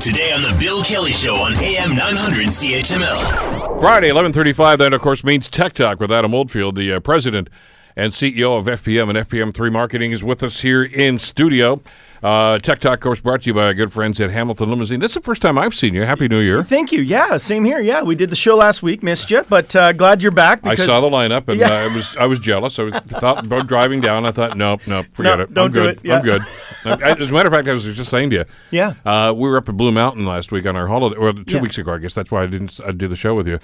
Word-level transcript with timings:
Today 0.00 0.32
on 0.32 0.40
the 0.42 0.56
Bill 0.58 0.82
Kelly 0.82 1.12
Show 1.12 1.34
on 1.36 1.52
AM 1.56 1.94
900 1.94 2.46
CHML. 2.46 3.78
Friday, 3.80 4.08
11:35. 4.08 4.78
That, 4.78 4.94
of 4.94 5.00
course, 5.02 5.22
means 5.22 5.46
Tech 5.48 5.74
Talk 5.74 6.00
with 6.00 6.10
Adam 6.10 6.34
Oldfield, 6.34 6.74
the 6.76 6.94
uh, 6.94 7.00
president 7.00 7.48
and 7.96 8.12
CEO 8.12 8.56
of 8.58 8.64
FPM 8.64 9.10
and 9.14 9.28
FPM3 9.28 9.70
Marketing, 9.70 10.12
is 10.12 10.24
with 10.24 10.42
us 10.42 10.60
here 10.60 10.82
in 10.82 11.18
studio. 11.18 11.82
Uh, 12.22 12.58
Tech 12.58 12.80
Talk, 12.80 12.94
of 12.94 13.00
course, 13.00 13.20
brought 13.20 13.42
to 13.42 13.46
you 13.48 13.54
by 13.54 13.64
our 13.64 13.74
good 13.74 13.92
friends 13.92 14.18
at 14.20 14.30
Hamilton 14.30 14.70
Limousine. 14.70 15.00
This 15.00 15.10
is 15.10 15.14
the 15.16 15.20
first 15.22 15.42
time 15.42 15.58
I've 15.58 15.74
seen 15.74 15.94
you. 15.94 16.02
Happy 16.04 16.28
New 16.28 16.40
Year. 16.40 16.62
Thank 16.64 16.92
you. 16.92 17.02
Yeah, 17.02 17.36
same 17.36 17.64
here. 17.64 17.80
Yeah, 17.80 18.02
we 18.02 18.14
did 18.14 18.30
the 18.30 18.36
show 18.36 18.56
last 18.56 18.82
week, 18.82 19.02
missed 19.02 19.30
you, 19.30 19.44
but 19.50 19.74
uh, 19.76 19.92
glad 19.92 20.22
you're 20.22 20.32
back. 20.32 20.60
I 20.64 20.76
saw 20.76 21.00
the 21.00 21.08
lineup 21.08 21.48
and 21.48 21.58
Yeah. 21.60 21.68
uh, 21.70 21.88
I 21.90 21.94
was 21.94 22.16
I 22.16 22.26
was 22.26 22.38
jealous. 22.40 22.78
I 22.78 22.82
was 22.84 22.94
thought 23.20 23.44
about 23.44 23.66
driving 23.66 24.00
down. 24.00 24.24
I 24.24 24.32
thought, 24.32 24.56
nope, 24.56 24.80
nope, 24.86 25.06
forget 25.12 25.36
No, 25.38 25.44
it. 25.44 25.54
don't 25.54 25.64
I'm 25.66 25.72
do 25.72 25.80
good. 25.82 25.96
it. 25.98 26.00
Yeah. 26.04 26.16
I'm 26.16 26.22
good. 26.24 26.42
I- 26.84 27.16
As 27.18 27.30
a 27.30 27.34
matter 27.34 27.48
of 27.48 27.52
fact, 27.54 27.68
I 27.68 27.72
was 27.72 27.84
just 27.84 28.10
saying 28.10 28.30
to 28.30 28.36
you. 28.36 28.44
Yeah. 28.70 28.94
Uh, 29.04 29.32
we 29.36 29.48
were 29.48 29.56
up 29.58 29.68
at 29.68 29.76
Blue 29.76 29.92
Mountain 29.92 30.24
last 30.26 30.50
week 30.52 30.66
on 30.66 30.76
our 30.76 30.86
holiday, 30.88 31.16
or 31.16 31.32
two 31.32 31.56
Yeah. 31.56 31.60
weeks 31.60 31.78
ago, 31.78 31.92
I 31.94 31.98
guess. 31.98 32.14
That's 32.14 32.30
why 32.30 32.42
I 32.42 32.46
didn't 32.46 32.80
uh, 32.80 32.92
do 32.92 33.08
the 33.08 33.16
show 33.16 33.34
with 33.34 33.46
you. 33.48 33.58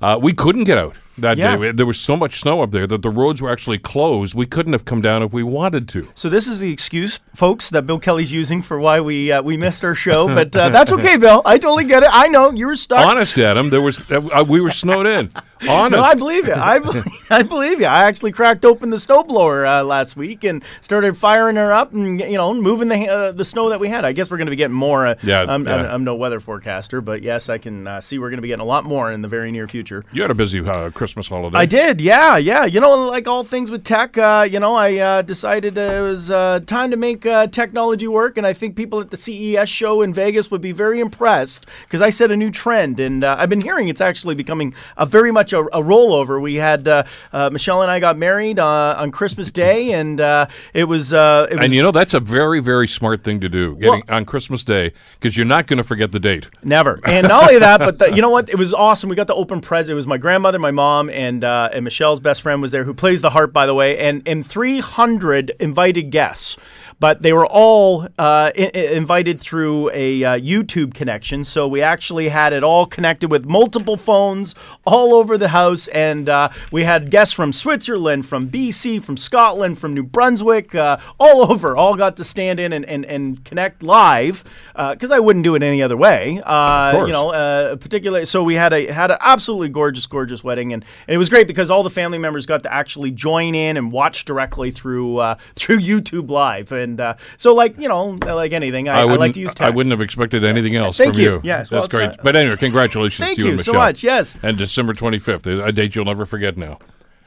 Uh, 0.00 0.18
we 0.20 0.32
couldn't 0.32 0.64
get 0.64 0.78
out 0.78 0.96
that 1.22 1.38
Yeah. 1.38 1.52
day. 1.52 1.56
We- 1.58 1.70
There 1.72 1.86
was 1.86 1.98
so 1.98 2.16
much 2.16 2.40
snow 2.40 2.62
up 2.62 2.70
there 2.70 2.86
that 2.86 3.02
the 3.02 3.10
roads 3.10 3.40
were 3.42 3.50
actually 3.50 3.78
closed. 3.78 4.34
We 4.34 4.46
couldn't 4.46 4.72
have 4.72 4.84
come 4.84 5.00
down 5.00 5.22
if 5.22 5.32
we 5.32 5.42
wanted 5.42 5.88
to. 5.90 6.08
So 6.14 6.28
this 6.28 6.46
is 6.46 6.58
the 6.60 6.72
excuse, 6.72 7.18
folks, 7.34 7.70
that 7.70 7.86
Bill 7.86 7.98
Kelly's 7.98 8.32
using 8.32 8.62
for 8.62 8.78
why 8.80 9.00
we 9.00 9.30
uh, 9.32 9.42
we 9.42 9.56
missed 9.56 9.84
our 9.84 9.94
show. 9.94 10.28
But 10.40 10.54
uh, 10.56 10.68
that's 10.70 10.92
okay, 10.92 11.16
Bill. 11.16 11.42
I 11.44 11.58
totally 11.58 11.84
get 11.84 12.02
it. 12.02 12.08
I 12.12 12.28
know 12.28 12.50
you 12.52 12.66
were 12.66 12.76
stuck. 12.76 13.04
Honest, 13.06 13.36
Adam, 13.38 13.70
there 13.70 13.82
was 13.82 14.00
uh, 14.10 14.44
we 14.46 14.60
were 14.60 14.70
snowed 14.70 15.06
in. 15.06 15.30
Honest. 15.68 15.90
No, 16.00 16.02
I 16.02 16.14
believe 16.14 16.46
you. 16.46 16.54
I 16.54 16.78
believe, 16.78 17.04
I 17.30 17.42
believe 17.42 17.80
you. 17.80 17.86
I 17.86 18.04
actually 18.04 18.32
cracked 18.32 18.64
open 18.64 18.88
the 18.90 18.96
snowblower 18.96 19.66
uh, 19.80 19.84
last 19.84 20.16
week 20.16 20.42
and 20.44 20.62
started 20.80 21.18
firing 21.18 21.56
her 21.56 21.70
up 21.72 21.92
and 21.92 22.18
you 22.20 22.38
know 22.38 22.54
moving 22.54 22.88
the 22.88 23.08
uh, 23.08 23.32
the 23.32 23.44
snow 23.44 23.68
that 23.68 23.78
we 23.80 23.88
had. 23.88 24.04
I 24.06 24.12
guess 24.12 24.30
we're 24.30 24.38
going 24.38 24.46
to 24.46 24.50
be 24.52 24.56
getting 24.56 24.74
more. 24.76 25.06
Uh, 25.06 25.14
Yeah, 25.22 25.44
I'm, 25.46 25.66
yeah. 25.66 25.74
I'm, 25.74 25.86
I'm 25.86 26.04
no 26.04 26.14
weather 26.14 26.40
forecaster, 26.40 27.00
but 27.02 27.22
yes, 27.22 27.48
I 27.50 27.58
can 27.58 27.86
uh, 27.86 28.00
see 28.00 28.18
we're 28.18 28.30
going 28.30 28.38
to 28.38 28.42
be 28.42 28.48
getting 28.48 28.62
a 28.62 28.66
lot 28.66 28.84
more 28.84 29.10
in 29.12 29.20
the 29.20 29.28
very 29.28 29.50
near 29.52 29.66
future. 29.68 30.02
you 30.12 30.22
had 30.22 30.30
a 30.30 30.34
busy 30.34 30.60
uh, 30.66 30.90
Christmas 31.10 31.26
holiday. 31.26 31.58
I 31.58 31.66
did, 31.66 32.00
yeah, 32.00 32.36
yeah. 32.36 32.64
You 32.64 32.78
know, 32.78 33.06
like 33.06 33.26
all 33.26 33.42
things 33.42 33.68
with 33.68 33.82
tech, 33.82 34.16
uh, 34.16 34.46
you 34.48 34.60
know, 34.60 34.76
I 34.76 34.96
uh, 34.98 35.22
decided 35.22 35.76
uh, 35.76 35.80
it 35.80 36.00
was 36.02 36.30
uh, 36.30 36.60
time 36.66 36.92
to 36.92 36.96
make 36.96 37.26
uh, 37.26 37.48
technology 37.48 38.06
work, 38.06 38.38
and 38.38 38.46
I 38.46 38.52
think 38.52 38.76
people 38.76 39.00
at 39.00 39.10
the 39.10 39.16
CES 39.16 39.68
show 39.68 40.02
in 40.02 40.14
Vegas 40.14 40.52
would 40.52 40.60
be 40.60 40.70
very 40.70 41.00
impressed 41.00 41.66
because 41.82 42.00
I 42.00 42.10
set 42.10 42.30
a 42.30 42.36
new 42.36 42.52
trend, 42.52 43.00
and 43.00 43.24
uh, 43.24 43.34
I've 43.36 43.48
been 43.48 43.60
hearing 43.60 43.88
it's 43.88 44.00
actually 44.00 44.36
becoming 44.36 44.72
a 44.96 45.04
very 45.04 45.32
much 45.32 45.52
a, 45.52 45.58
a 45.58 45.82
rollover. 45.82 46.40
We 46.40 46.54
had 46.54 46.86
uh, 46.86 47.02
uh, 47.32 47.50
Michelle 47.50 47.82
and 47.82 47.90
I 47.90 47.98
got 47.98 48.16
married 48.16 48.60
uh, 48.60 48.94
on 48.96 49.10
Christmas 49.10 49.50
Day, 49.50 49.92
and 49.92 50.20
uh, 50.20 50.46
it 50.74 50.84
was 50.84 51.12
uh, 51.12 51.48
it 51.50 51.56
was 51.56 51.64
And 51.64 51.74
you 51.74 51.82
know 51.82 51.90
that's 51.90 52.14
a 52.14 52.20
very, 52.20 52.60
very 52.60 52.86
smart 52.86 53.24
thing 53.24 53.40
to 53.40 53.48
do, 53.48 53.74
getting 53.74 54.08
on 54.08 54.24
Christmas 54.26 54.62
Day, 54.62 54.92
because 55.18 55.36
you're 55.36 55.44
not 55.44 55.66
going 55.66 55.78
to 55.78 55.84
forget 55.84 56.12
the 56.12 56.20
date. 56.20 56.46
Never. 56.62 57.00
And 57.04 57.26
not 57.26 57.48
only 57.48 57.58
that, 57.58 57.80
but 57.80 57.98
the, 57.98 58.14
you 58.14 58.22
know 58.22 58.30
what? 58.30 58.48
It 58.48 58.56
was 58.56 58.72
awesome. 58.72 59.10
We 59.10 59.16
got 59.16 59.26
the 59.26 59.34
open 59.34 59.60
present. 59.60 59.90
It 59.92 59.96
was 59.96 60.06
my 60.06 60.18
grandmother, 60.18 60.60
my 60.60 60.70
mom, 60.70 60.89
and 60.98 61.44
uh, 61.44 61.70
and 61.72 61.84
Michelle's 61.84 62.18
best 62.20 62.42
friend 62.42 62.60
was 62.60 62.72
there, 62.72 62.84
who 62.84 62.94
plays 62.94 63.20
the 63.20 63.30
harp, 63.30 63.52
by 63.52 63.66
the 63.66 63.74
way, 63.74 63.96
and 63.98 64.26
and 64.26 64.44
300 64.46 65.52
invited 65.60 66.10
guests. 66.10 66.56
But 67.00 67.22
they 67.22 67.32
were 67.32 67.46
all 67.46 68.04
uh, 68.18 68.52
I- 68.56 68.70
invited 68.92 69.40
through 69.40 69.90
a 69.92 70.22
uh, 70.22 70.38
YouTube 70.38 70.94
connection, 70.94 71.44
so 71.44 71.66
we 71.66 71.82
actually 71.82 72.28
had 72.28 72.52
it 72.52 72.62
all 72.62 72.86
connected 72.86 73.30
with 73.30 73.46
multiple 73.46 73.96
phones 73.96 74.54
all 74.86 75.14
over 75.14 75.36
the 75.36 75.48
house, 75.48 75.88
and 75.88 76.28
uh, 76.28 76.50
we 76.70 76.84
had 76.84 77.10
guests 77.10 77.34
from 77.34 77.52
Switzerland, 77.52 78.26
from 78.26 78.48
BC, 78.50 79.02
from 79.02 79.16
Scotland, 79.16 79.78
from 79.78 79.94
New 79.94 80.02
Brunswick, 80.04 80.74
uh, 80.74 80.98
all 81.18 81.40
over. 81.50 81.76
All 81.76 81.96
got 81.96 82.16
to 82.18 82.24
stand 82.24 82.60
in 82.60 82.72
and, 82.72 82.84
and, 82.84 83.04
and 83.06 83.44
connect 83.44 83.82
live 83.82 84.44
because 84.76 85.10
I 85.10 85.18
wouldn't 85.18 85.44
do 85.44 85.54
it 85.54 85.62
any 85.62 85.82
other 85.82 85.96
way. 85.96 86.40
Uh, 86.44 86.92
course. 86.92 87.06
you 87.06 87.12
know, 87.12 87.30
uh, 87.30 87.76
particularly. 87.76 88.24
So 88.24 88.42
we 88.42 88.54
had 88.54 88.72
a 88.72 88.90
had 88.92 89.10
an 89.10 89.18
absolutely 89.20 89.68
gorgeous, 89.68 90.06
gorgeous 90.06 90.44
wedding, 90.44 90.72
and, 90.72 90.84
and 91.06 91.14
it 91.14 91.18
was 91.18 91.28
great 91.28 91.46
because 91.46 91.70
all 91.70 91.82
the 91.82 91.90
family 91.90 92.18
members 92.18 92.46
got 92.46 92.62
to 92.64 92.72
actually 92.72 93.10
join 93.10 93.54
in 93.54 93.76
and 93.76 93.90
watch 93.92 94.24
directly 94.24 94.70
through 94.70 95.18
uh, 95.18 95.36
through 95.54 95.80
YouTube 95.80 96.30
Live, 96.30 96.72
and 96.72 96.89
uh, 96.98 97.16
so 97.36 97.54
like 97.54 97.78
you 97.78 97.88
know, 97.88 98.18
like 98.24 98.52
anything, 98.52 98.88
I, 98.88 99.00
I, 99.00 99.04
wouldn't, 99.04 99.20
like 99.20 99.34
to 99.34 99.40
use. 99.40 99.52
I 99.60 99.68
wouldn't 99.68 99.90
have 99.92 100.00
expected 100.00 100.44
anything 100.44 100.76
else 100.76 100.96
Thank 100.96 101.14
from 101.14 101.22
you. 101.22 101.40
Yes, 101.44 101.68
that's 101.68 101.84
it's 101.84 101.94
great. 101.94 102.16
but 102.22 102.36
anyway, 102.36 102.56
congratulations 102.56 103.26
Thank 103.26 103.36
to 103.36 103.42
you, 103.42 103.48
you 103.48 103.52
and 103.54 103.60
so 103.60 103.74
much, 103.74 104.02
yes. 104.02 104.34
And 104.42 104.56
December 104.56 104.94
25th, 104.94 105.66
a 105.66 105.72
date 105.72 105.94
you'll 105.94 106.06
never 106.06 106.24
forget 106.24 106.56
now 106.56 106.78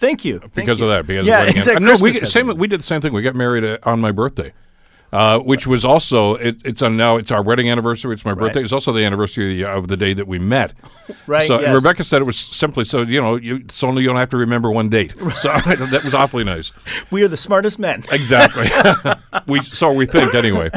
Thank 0.03 0.25
you 0.25 0.39
Thank 0.39 0.53
because 0.53 0.81
you. 0.81 0.89
of 0.89 0.91
that. 0.91 1.07
Because 1.07 1.25
yeah, 1.25 1.39
of 1.39 1.45
wedding 1.45 1.59
it's 1.59 1.67
at 1.69 1.81
no, 1.81 1.95
we, 2.01 2.25
same, 2.25 2.57
we 2.57 2.67
did 2.67 2.81
the 2.81 2.85
same 2.85 2.99
thing. 2.99 3.13
We 3.13 3.21
got 3.21 3.35
married 3.35 3.63
uh, 3.63 3.77
on 3.83 4.01
my 4.01 4.11
birthday. 4.11 4.51
Uh, 5.13 5.37
which 5.37 5.67
was 5.67 5.85
also 5.85 6.33
it, 6.35 6.57
it's 6.65 6.81
on 6.81 6.97
now 6.97 7.17
it's 7.17 7.29
our 7.29 7.43
wedding 7.43 7.69
anniversary. 7.69 8.13
It's 8.15 8.25
my 8.25 8.33
birthday. 8.33 8.63
It's 8.63 8.73
also 8.73 8.91
the 8.91 9.05
anniversary 9.05 9.51
of 9.51 9.57
the, 9.57 9.77
of 9.77 9.87
the 9.87 9.97
day 9.97 10.13
that 10.15 10.27
we 10.27 10.39
met. 10.39 10.73
Right, 11.27 11.45
So 11.47 11.59
yes. 11.59 11.75
Rebecca 11.75 12.03
said 12.05 12.21
it 12.21 12.25
was 12.25 12.37
simply 12.39 12.85
so 12.85 13.01
you 13.01 13.19
know 13.19 13.35
you 13.35 13.65
so 13.69 13.87
only 13.89 14.01
you 14.03 14.07
don't 14.07 14.17
have 14.17 14.29
to 14.29 14.37
remember 14.37 14.71
one 14.71 14.87
date. 14.89 15.13
So 15.37 15.49
that 15.65 16.01
was 16.03 16.13
awfully 16.13 16.43
nice. 16.45 16.71
We 17.11 17.23
are 17.23 17.27
the 17.27 17.35
smartest 17.37 17.77
men. 17.77 18.05
Exactly. 18.11 18.69
we 19.47 19.61
so 19.63 19.91
we 19.91 20.05
think 20.05 20.33
anyway. 20.33 20.69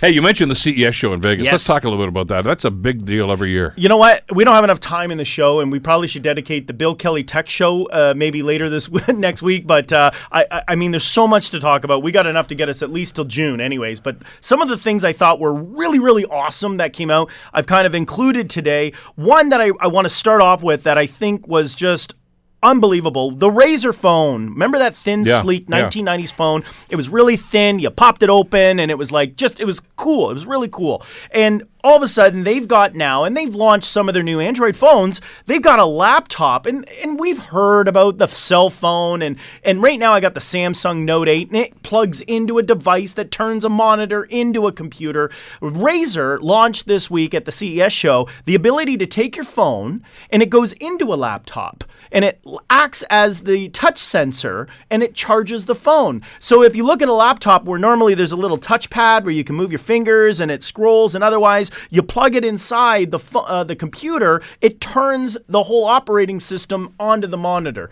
Hey, 0.00 0.10
you 0.10 0.20
mentioned 0.22 0.50
the 0.50 0.54
CES 0.54 0.94
show 0.94 1.12
in 1.14 1.20
Vegas. 1.20 1.46
Let's 1.50 1.64
talk 1.64 1.84
a 1.84 1.88
little 1.88 2.02
bit 2.02 2.08
about 2.08 2.28
that. 2.28 2.44
That's 2.44 2.64
a 2.66 2.70
big 2.70 3.04
deal 3.06 3.32
every 3.32 3.50
year. 3.50 3.72
You 3.76 3.88
know 3.88 3.96
what? 3.96 4.24
We 4.34 4.44
don't 4.44 4.54
have 4.54 4.64
enough 4.64 4.80
time 4.80 5.10
in 5.10 5.16
the 5.18 5.24
show, 5.24 5.60
and 5.60 5.72
we 5.72 5.78
probably 5.80 6.08
should 6.08 6.22
dedicate 6.22 6.66
the 6.66 6.74
Bill 6.74 6.94
Kelly 6.94 7.24
Tech 7.24 7.48
Show 7.48 7.86
uh, 7.86 8.12
maybe 8.16 8.42
later 8.42 8.68
this 8.68 8.90
next 9.08 9.40
week. 9.42 9.66
But 9.66 9.92
uh, 9.92 10.10
I, 10.30 10.44
I- 10.50 10.62
I 10.68 10.74
mean, 10.76 10.90
there's 10.92 11.04
so 11.04 11.26
much 11.26 11.50
to 11.50 11.58
talk 11.60 11.84
about. 11.84 12.02
We 12.02 12.12
got 12.12 12.26
enough 12.26 12.46
to 12.48 12.54
get 12.54 12.68
us 12.68 12.82
at 12.82 12.90
least 12.92 13.16
till 13.16 13.24
June, 13.24 13.60
anyways. 13.80 14.00
But 14.00 14.18
some 14.40 14.60
of 14.62 14.68
the 14.68 14.76
things 14.76 15.04
I 15.04 15.12
thought 15.12 15.40
were 15.40 15.52
really, 15.52 15.98
really 15.98 16.24
awesome 16.26 16.76
that 16.78 16.92
came 16.92 17.10
out, 17.10 17.30
I've 17.52 17.66
kind 17.66 17.86
of 17.86 17.94
included 17.94 18.50
today. 18.50 18.92
One 19.16 19.48
that 19.50 19.60
I, 19.60 19.70
I 19.80 19.86
want 19.88 20.04
to 20.04 20.10
start 20.10 20.42
off 20.42 20.62
with 20.62 20.82
that 20.84 20.98
I 20.98 21.06
think 21.06 21.48
was 21.48 21.74
just 21.74 22.14
unbelievable. 22.62 23.30
The 23.30 23.50
Razor 23.50 23.94
phone. 23.94 24.50
Remember 24.50 24.78
that 24.78 24.94
thin, 24.94 25.24
Yeah, 25.24 25.40
sleek 25.40 25.66
yeah. 25.68 25.88
1990s 25.88 26.32
phone? 26.32 26.62
It 26.90 26.96
was 26.96 27.08
really 27.08 27.36
thin. 27.36 27.78
You 27.78 27.90
popped 27.90 28.22
it 28.22 28.28
open, 28.28 28.78
and 28.78 28.90
it 28.90 28.98
was 28.98 29.10
like 29.10 29.36
just, 29.36 29.60
it 29.60 29.64
was 29.64 29.80
cool. 29.96 30.30
It 30.30 30.34
was 30.34 30.46
really 30.46 30.68
cool. 30.68 31.02
And 31.30 31.62
all 31.82 31.96
of 31.96 32.02
a 32.02 32.08
sudden, 32.08 32.44
they've 32.44 32.68
got 32.68 32.94
now, 32.94 33.24
and 33.24 33.36
they've 33.36 33.54
launched 33.54 33.90
some 33.90 34.08
of 34.08 34.14
their 34.14 34.22
new 34.22 34.40
Android 34.40 34.76
phones. 34.76 35.20
They've 35.46 35.62
got 35.62 35.78
a 35.78 35.84
laptop, 35.84 36.66
and 36.66 36.88
and 37.02 37.18
we've 37.18 37.38
heard 37.38 37.88
about 37.88 38.18
the 38.18 38.26
cell 38.26 38.70
phone, 38.70 39.22
and 39.22 39.36
and 39.64 39.82
right 39.82 39.98
now 39.98 40.12
I 40.12 40.20
got 40.20 40.34
the 40.34 40.40
Samsung 40.40 41.04
Note 41.04 41.28
8, 41.28 41.48
and 41.48 41.56
it 41.56 41.82
plugs 41.82 42.20
into 42.22 42.58
a 42.58 42.62
device 42.62 43.12
that 43.14 43.30
turns 43.30 43.64
a 43.64 43.68
monitor 43.68 44.24
into 44.24 44.66
a 44.66 44.72
computer. 44.72 45.30
Razer 45.62 46.40
launched 46.40 46.86
this 46.86 47.10
week 47.10 47.34
at 47.34 47.44
the 47.44 47.52
CES 47.52 47.92
show 47.92 48.28
the 48.44 48.54
ability 48.54 48.96
to 48.98 49.06
take 49.06 49.36
your 49.36 49.44
phone, 49.44 50.02
and 50.30 50.42
it 50.42 50.50
goes 50.50 50.72
into 50.74 51.12
a 51.12 51.16
laptop, 51.16 51.84
and 52.12 52.24
it 52.24 52.44
acts 52.68 53.02
as 53.10 53.42
the 53.42 53.68
touch 53.70 53.98
sensor, 53.98 54.68
and 54.90 55.02
it 55.02 55.14
charges 55.14 55.64
the 55.64 55.74
phone. 55.74 56.22
So 56.38 56.62
if 56.62 56.76
you 56.76 56.84
look 56.84 57.00
at 57.00 57.08
a 57.08 57.12
laptop 57.12 57.64
where 57.64 57.78
normally 57.78 58.14
there's 58.14 58.32
a 58.32 58.36
little 58.36 58.58
touchpad 58.58 59.24
where 59.24 59.32
you 59.32 59.44
can 59.44 59.56
move 59.56 59.72
your 59.72 59.78
fingers 59.78 60.40
and 60.40 60.50
it 60.50 60.62
scrolls, 60.62 61.14
and 61.14 61.24
otherwise 61.24 61.69
you 61.90 62.02
plug 62.02 62.34
it 62.34 62.44
inside 62.44 63.10
the 63.10 63.20
uh, 63.34 63.64
the 63.64 63.76
computer, 63.76 64.42
it 64.60 64.80
turns 64.80 65.36
the 65.48 65.64
whole 65.64 65.84
operating 65.84 66.40
system 66.40 66.94
onto 66.98 67.26
the 67.26 67.36
monitor. 67.36 67.90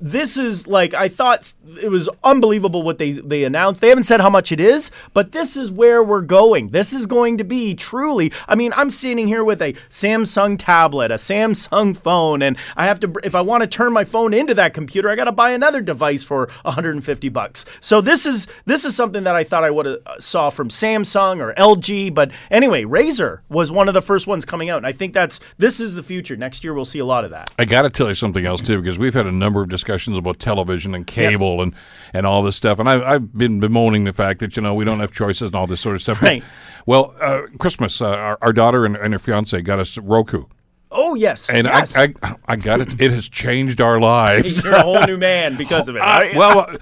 This 0.00 0.36
is 0.36 0.68
like 0.68 0.94
I 0.94 1.08
thought 1.08 1.52
it 1.82 1.90
was 1.90 2.08
unbelievable 2.22 2.84
what 2.84 2.98
they 2.98 3.12
they 3.12 3.42
announced. 3.42 3.80
They 3.80 3.88
haven't 3.88 4.04
said 4.04 4.20
how 4.20 4.30
much 4.30 4.52
it 4.52 4.60
is, 4.60 4.92
but 5.12 5.32
this 5.32 5.56
is 5.56 5.72
where 5.72 6.04
we're 6.04 6.20
going. 6.20 6.68
This 6.68 6.92
is 6.92 7.04
going 7.06 7.38
to 7.38 7.44
be 7.44 7.74
truly. 7.74 8.32
I 8.46 8.54
mean, 8.54 8.72
I'm 8.76 8.90
standing 8.90 9.26
here 9.26 9.42
with 9.42 9.60
a 9.60 9.72
Samsung 9.90 10.56
tablet, 10.56 11.10
a 11.10 11.16
Samsung 11.16 11.96
phone, 11.96 12.42
and 12.42 12.56
I 12.76 12.84
have 12.84 13.00
to 13.00 13.12
if 13.24 13.34
I 13.34 13.40
want 13.40 13.62
to 13.62 13.66
turn 13.66 13.92
my 13.92 14.04
phone 14.04 14.32
into 14.32 14.54
that 14.54 14.72
computer, 14.72 15.08
I 15.08 15.16
got 15.16 15.24
to 15.24 15.32
buy 15.32 15.50
another 15.50 15.80
device 15.80 16.22
for 16.22 16.48
150 16.62 17.28
bucks. 17.30 17.64
So 17.80 18.00
this 18.00 18.24
is 18.24 18.46
this 18.66 18.84
is 18.84 18.94
something 18.94 19.24
that 19.24 19.34
I 19.34 19.42
thought 19.42 19.64
I 19.64 19.70
would 19.70 19.86
have 19.86 19.98
uh, 20.06 20.20
saw 20.20 20.50
from 20.50 20.68
Samsung 20.68 21.40
or 21.40 21.54
LG, 21.54 22.14
but 22.14 22.30
anyway, 22.52 22.84
Razer 22.84 23.40
was 23.48 23.72
one 23.72 23.88
of 23.88 23.94
the 23.94 24.02
first 24.02 24.28
ones 24.28 24.44
coming 24.44 24.70
out, 24.70 24.76
and 24.76 24.86
I 24.86 24.92
think 24.92 25.12
that's 25.12 25.40
this 25.56 25.80
is 25.80 25.96
the 25.96 26.04
future. 26.04 26.36
Next 26.36 26.62
year 26.62 26.72
we'll 26.72 26.84
see 26.84 27.00
a 27.00 27.04
lot 27.04 27.24
of 27.24 27.32
that. 27.32 27.50
I 27.58 27.64
got 27.64 27.82
to 27.82 27.90
tell 27.90 28.06
you 28.06 28.14
something 28.14 28.46
else 28.46 28.62
too, 28.62 28.80
because 28.80 28.96
we've 28.96 29.14
had 29.14 29.26
a 29.26 29.32
number 29.32 29.60
of 29.60 29.68
discussions 29.68 29.87
about 30.18 30.38
television 30.38 30.94
and 30.94 31.06
cable 31.06 31.62
and, 31.62 31.74
and 32.12 32.26
all 32.26 32.42
this 32.42 32.56
stuff, 32.56 32.78
and 32.78 32.88
I, 32.88 33.14
I've 33.14 33.36
been 33.36 33.60
bemoaning 33.60 34.04
the 34.04 34.12
fact 34.12 34.40
that 34.40 34.56
you 34.56 34.62
know 34.62 34.74
we 34.74 34.84
don't 34.84 35.00
have 35.00 35.12
choices 35.12 35.48
and 35.48 35.54
all 35.54 35.66
this 35.66 35.80
sort 35.80 35.96
of 35.96 36.02
stuff. 36.02 36.22
Right. 36.22 36.42
Well, 36.86 37.14
uh, 37.20 37.42
Christmas, 37.58 38.00
uh, 38.00 38.06
our, 38.06 38.38
our 38.40 38.52
daughter 38.52 38.86
and, 38.86 38.96
and 38.96 39.12
her 39.12 39.18
fiance 39.18 39.60
got 39.62 39.78
us 39.78 39.98
Roku. 39.98 40.44
Oh 40.90 41.14
yes. 41.14 41.50
And 41.50 41.66
yes. 41.66 41.96
I, 41.96 42.14
I, 42.22 42.34
I 42.48 42.56
got 42.56 42.80
it. 42.80 43.00
It 43.00 43.10
has 43.12 43.28
changed 43.28 43.80
our 43.80 44.00
lives. 44.00 44.64
You're 44.64 44.72
a 44.74 44.82
whole 44.82 45.00
new 45.02 45.16
man 45.30 45.56
because 45.56 45.88
of 45.88 45.96
it. 45.96 46.02
I- 46.02 46.32
well, 46.36 46.74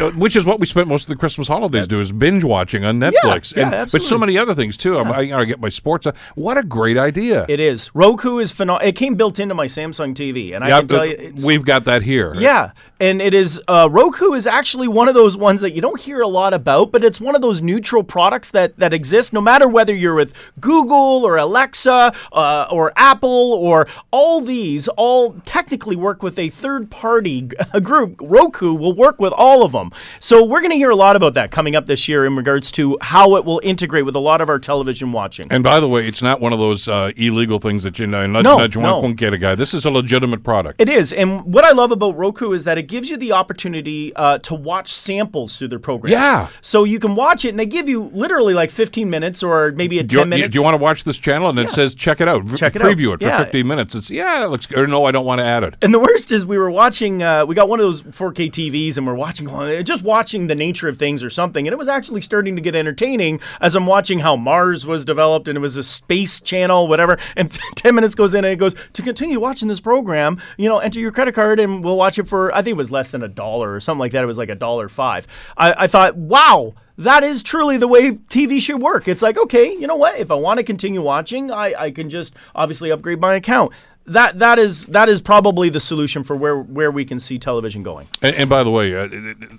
uh, 0.00 0.10
which 0.10 0.34
is 0.36 0.44
what 0.44 0.58
we 0.58 0.66
spent 0.66 0.88
most 0.88 1.02
of 1.04 1.08
the 1.08 1.16
Christmas 1.16 1.46
holidays 1.48 1.86
doing 1.86 2.02
is 2.02 2.10
binge 2.12 2.42
watching 2.44 2.84
on 2.84 2.98
Netflix, 2.98 3.54
yeah, 3.56 3.70
and 3.82 3.90
but 3.92 4.02
so 4.02 4.18
many 4.18 4.36
other 4.36 4.54
things 4.54 4.76
too. 4.76 4.98
I'm, 4.98 5.10
I, 5.12 5.20
you 5.20 5.30
know, 5.30 5.38
I 5.38 5.44
get 5.44 5.60
my 5.60 5.68
sports. 5.68 6.06
uh, 6.06 6.12
What 6.34 6.56
a 6.58 6.62
great 6.62 6.98
idea! 6.98 7.46
it 7.48 7.60
is. 7.60 7.90
Roku 7.94 8.38
is 8.38 8.50
phenomenal. 8.50 8.88
It 8.88 8.96
came 8.96 9.14
built 9.14 9.38
into 9.38 9.54
my 9.54 9.66
Samsung 9.66 10.14
TV, 10.14 10.54
and 10.54 10.64
I 10.64 10.70
can 10.80 10.88
tell 10.88 11.06
you, 11.06 11.16
it's, 11.18 11.44
we've 11.44 11.64
got 11.64 11.84
that 11.84 12.02
here. 12.02 12.34
Yeah, 12.36 12.72
and 13.00 13.22
it 13.22 13.32
is 13.34 13.60
uh, 13.68 13.88
Roku 13.90 14.32
is 14.32 14.46
actually 14.46 14.88
one 14.88 15.08
of 15.08 15.14
those 15.14 15.36
ones 15.36 15.60
that 15.60 15.72
you 15.72 15.80
don't 15.80 16.00
hear 16.00 16.20
a 16.20 16.28
lot 16.28 16.52
about, 16.54 16.90
but 16.92 17.04
it's 17.04 17.20
one 17.20 17.34
of 17.36 17.42
those 17.42 17.62
neutral 17.62 18.02
products 18.02 18.50
that 18.50 18.76
that 18.78 18.92
exist. 18.92 19.32
No 19.32 19.40
matter 19.40 19.68
whether 19.68 19.94
you're 19.94 20.14
with 20.14 20.32
Google 20.60 21.24
or 21.24 21.36
Alexa 21.36 22.12
uh, 22.32 22.66
or 22.70 22.92
Apple 22.96 23.51
or 23.54 23.86
all 24.10 24.40
these, 24.40 24.88
all 24.88 25.34
technically 25.44 25.96
work 25.96 26.22
with 26.22 26.38
a 26.38 26.48
third 26.48 26.90
party 26.90 27.42
group. 27.82 28.16
Roku 28.20 28.74
will 28.74 28.94
work 28.94 29.20
with 29.20 29.32
all 29.32 29.64
of 29.64 29.72
them. 29.72 29.90
So 30.20 30.42
we're 30.44 30.60
going 30.60 30.70
to 30.70 30.76
hear 30.76 30.90
a 30.90 30.96
lot 30.96 31.16
about 31.16 31.34
that 31.34 31.50
coming 31.50 31.76
up 31.76 31.86
this 31.86 32.08
year 32.08 32.24
in 32.26 32.36
regards 32.36 32.70
to 32.72 32.96
how 33.00 33.36
it 33.36 33.44
will 33.44 33.60
integrate 33.62 34.04
with 34.04 34.14
a 34.16 34.20
lot 34.20 34.40
of 34.40 34.48
our 34.48 34.58
television 34.58 35.12
watching. 35.12 35.48
And 35.50 35.62
by 35.64 35.80
the 35.80 35.88
way, 35.88 36.06
it's 36.06 36.22
not 36.22 36.40
one 36.40 36.52
of 36.52 36.58
those 36.58 36.88
uh, 36.88 37.12
illegal 37.16 37.58
things 37.58 37.82
that 37.84 37.98
you 37.98 38.06
know, 38.06 38.26
nudge, 38.26 38.44
No, 38.44 38.58
nudge, 38.58 38.76
no. 38.76 39.02
wonk, 39.02 39.16
get 39.16 39.32
a 39.34 39.38
guy. 39.38 39.54
This 39.54 39.74
is 39.74 39.84
a 39.84 39.90
legitimate 39.90 40.42
product. 40.42 40.80
It 40.80 40.88
is, 40.88 41.12
and 41.12 41.42
what 41.44 41.64
I 41.64 41.72
love 41.72 41.90
about 41.92 42.16
Roku 42.16 42.52
is 42.52 42.64
that 42.64 42.78
it 42.78 42.84
gives 42.84 43.08
you 43.10 43.16
the 43.16 43.32
opportunity 43.32 44.14
uh, 44.16 44.38
to 44.38 44.54
watch 44.54 44.92
samples 44.92 45.58
through 45.58 45.68
their 45.68 45.78
program. 45.78 46.12
Yeah. 46.12 46.48
So 46.60 46.84
you 46.84 46.98
can 46.98 47.14
watch 47.14 47.44
it, 47.44 47.50
and 47.50 47.58
they 47.58 47.66
give 47.66 47.88
you 47.88 48.04
literally 48.14 48.54
like 48.54 48.70
15 48.70 49.08
minutes 49.10 49.42
or 49.42 49.72
maybe 49.72 49.98
a 49.98 50.02
do 50.02 50.16
you, 50.16 50.20
10 50.22 50.28
minutes. 50.28 50.52
do 50.52 50.58
you 50.58 50.64
want 50.64 50.74
to 50.74 50.78
watch 50.82 51.04
this 51.04 51.18
channel? 51.18 51.48
And 51.50 51.58
it 51.58 51.70
says, 51.70 51.94
check 51.94 52.20
it 52.20 52.28
out. 52.28 52.44
V- 52.44 52.56
Check 52.56 52.76
it 52.76 52.82
out. 52.82 52.88
preview 52.96 53.14
it, 53.14 53.20
for 53.20 53.26
Yeah. 53.26 53.41
15 53.44 53.66
minutes. 53.66 53.94
It's, 53.94 54.10
yeah, 54.10 54.44
it 54.44 54.48
looks 54.48 54.66
good. 54.66 54.78
Or 54.78 54.86
no, 54.86 55.04
I 55.04 55.12
don't 55.12 55.24
want 55.24 55.40
to 55.40 55.44
add 55.44 55.62
it. 55.64 55.74
and 55.82 55.92
the 55.92 55.98
worst 55.98 56.32
is 56.32 56.44
we 56.46 56.58
were 56.58 56.70
watching. 56.70 57.22
Uh, 57.22 57.44
we 57.46 57.54
got 57.54 57.68
one 57.68 57.80
of 57.80 57.84
those 57.84 58.02
4K 58.02 58.50
TVs, 58.50 58.96
and 58.96 59.06
we're 59.06 59.14
watching, 59.14 59.48
uh, 59.48 59.82
just 59.82 60.02
watching 60.02 60.46
the 60.46 60.54
nature 60.54 60.88
of 60.88 60.98
things 60.98 61.22
or 61.22 61.30
something, 61.30 61.66
and 61.66 61.72
it 61.72 61.76
was 61.78 61.88
actually 61.88 62.20
starting 62.20 62.56
to 62.56 62.62
get 62.62 62.74
entertaining 62.74 63.40
as 63.60 63.74
I'm 63.74 63.86
watching 63.86 64.20
how 64.20 64.36
Mars 64.36 64.86
was 64.86 65.04
developed, 65.04 65.48
and 65.48 65.56
it 65.56 65.60
was 65.60 65.76
a 65.76 65.82
space 65.82 66.40
channel, 66.40 66.88
whatever. 66.88 67.18
And 67.36 67.50
10 67.76 67.94
minutes 67.94 68.14
goes 68.14 68.34
in, 68.34 68.44
and 68.44 68.52
it 68.52 68.56
goes 68.56 68.74
to 68.92 69.02
continue 69.02 69.40
watching 69.40 69.68
this 69.68 69.80
program. 69.80 70.40
You 70.56 70.68
know, 70.68 70.78
enter 70.78 71.00
your 71.00 71.12
credit 71.12 71.34
card, 71.34 71.60
and 71.60 71.82
we'll 71.84 71.96
watch 71.96 72.18
it 72.18 72.28
for. 72.28 72.52
I 72.54 72.62
think 72.62 72.72
it 72.74 72.76
was 72.76 72.90
less 72.90 73.10
than 73.10 73.22
a 73.22 73.28
dollar 73.28 73.74
or 73.74 73.80
something 73.80 74.00
like 74.00 74.12
that. 74.12 74.22
It 74.22 74.26
was 74.26 74.38
like 74.38 74.48
a 74.48 74.54
dollar 74.54 74.88
five. 74.88 75.26
I, 75.56 75.84
I 75.84 75.86
thought, 75.86 76.16
wow. 76.16 76.74
That 77.02 77.24
is 77.24 77.42
truly 77.42 77.78
the 77.78 77.88
way 77.88 78.12
TV 78.12 78.60
should 78.60 78.80
work. 78.80 79.08
It's 79.08 79.22
like, 79.22 79.36
okay, 79.36 79.72
you 79.72 79.88
know 79.88 79.96
what? 79.96 80.20
If 80.20 80.30
I 80.30 80.34
want 80.34 80.58
to 80.58 80.62
continue 80.62 81.02
watching, 81.02 81.50
I, 81.50 81.74
I 81.76 81.90
can 81.90 82.08
just 82.08 82.32
obviously 82.54 82.90
upgrade 82.92 83.18
my 83.18 83.34
account. 83.34 83.72
That 84.06 84.40
that 84.40 84.58
is 84.58 84.86
that 84.86 85.08
is 85.08 85.20
probably 85.20 85.68
the 85.68 85.80
solution 85.80 86.24
for 86.24 86.34
where 86.34 86.58
where 86.58 86.90
we 86.90 87.04
can 87.04 87.18
see 87.18 87.38
television 87.38 87.82
going. 87.82 88.08
And, 88.20 88.34
and 88.34 88.50
by 88.50 88.64
the 88.64 88.70
way, 88.70 88.96
uh, 88.96 89.08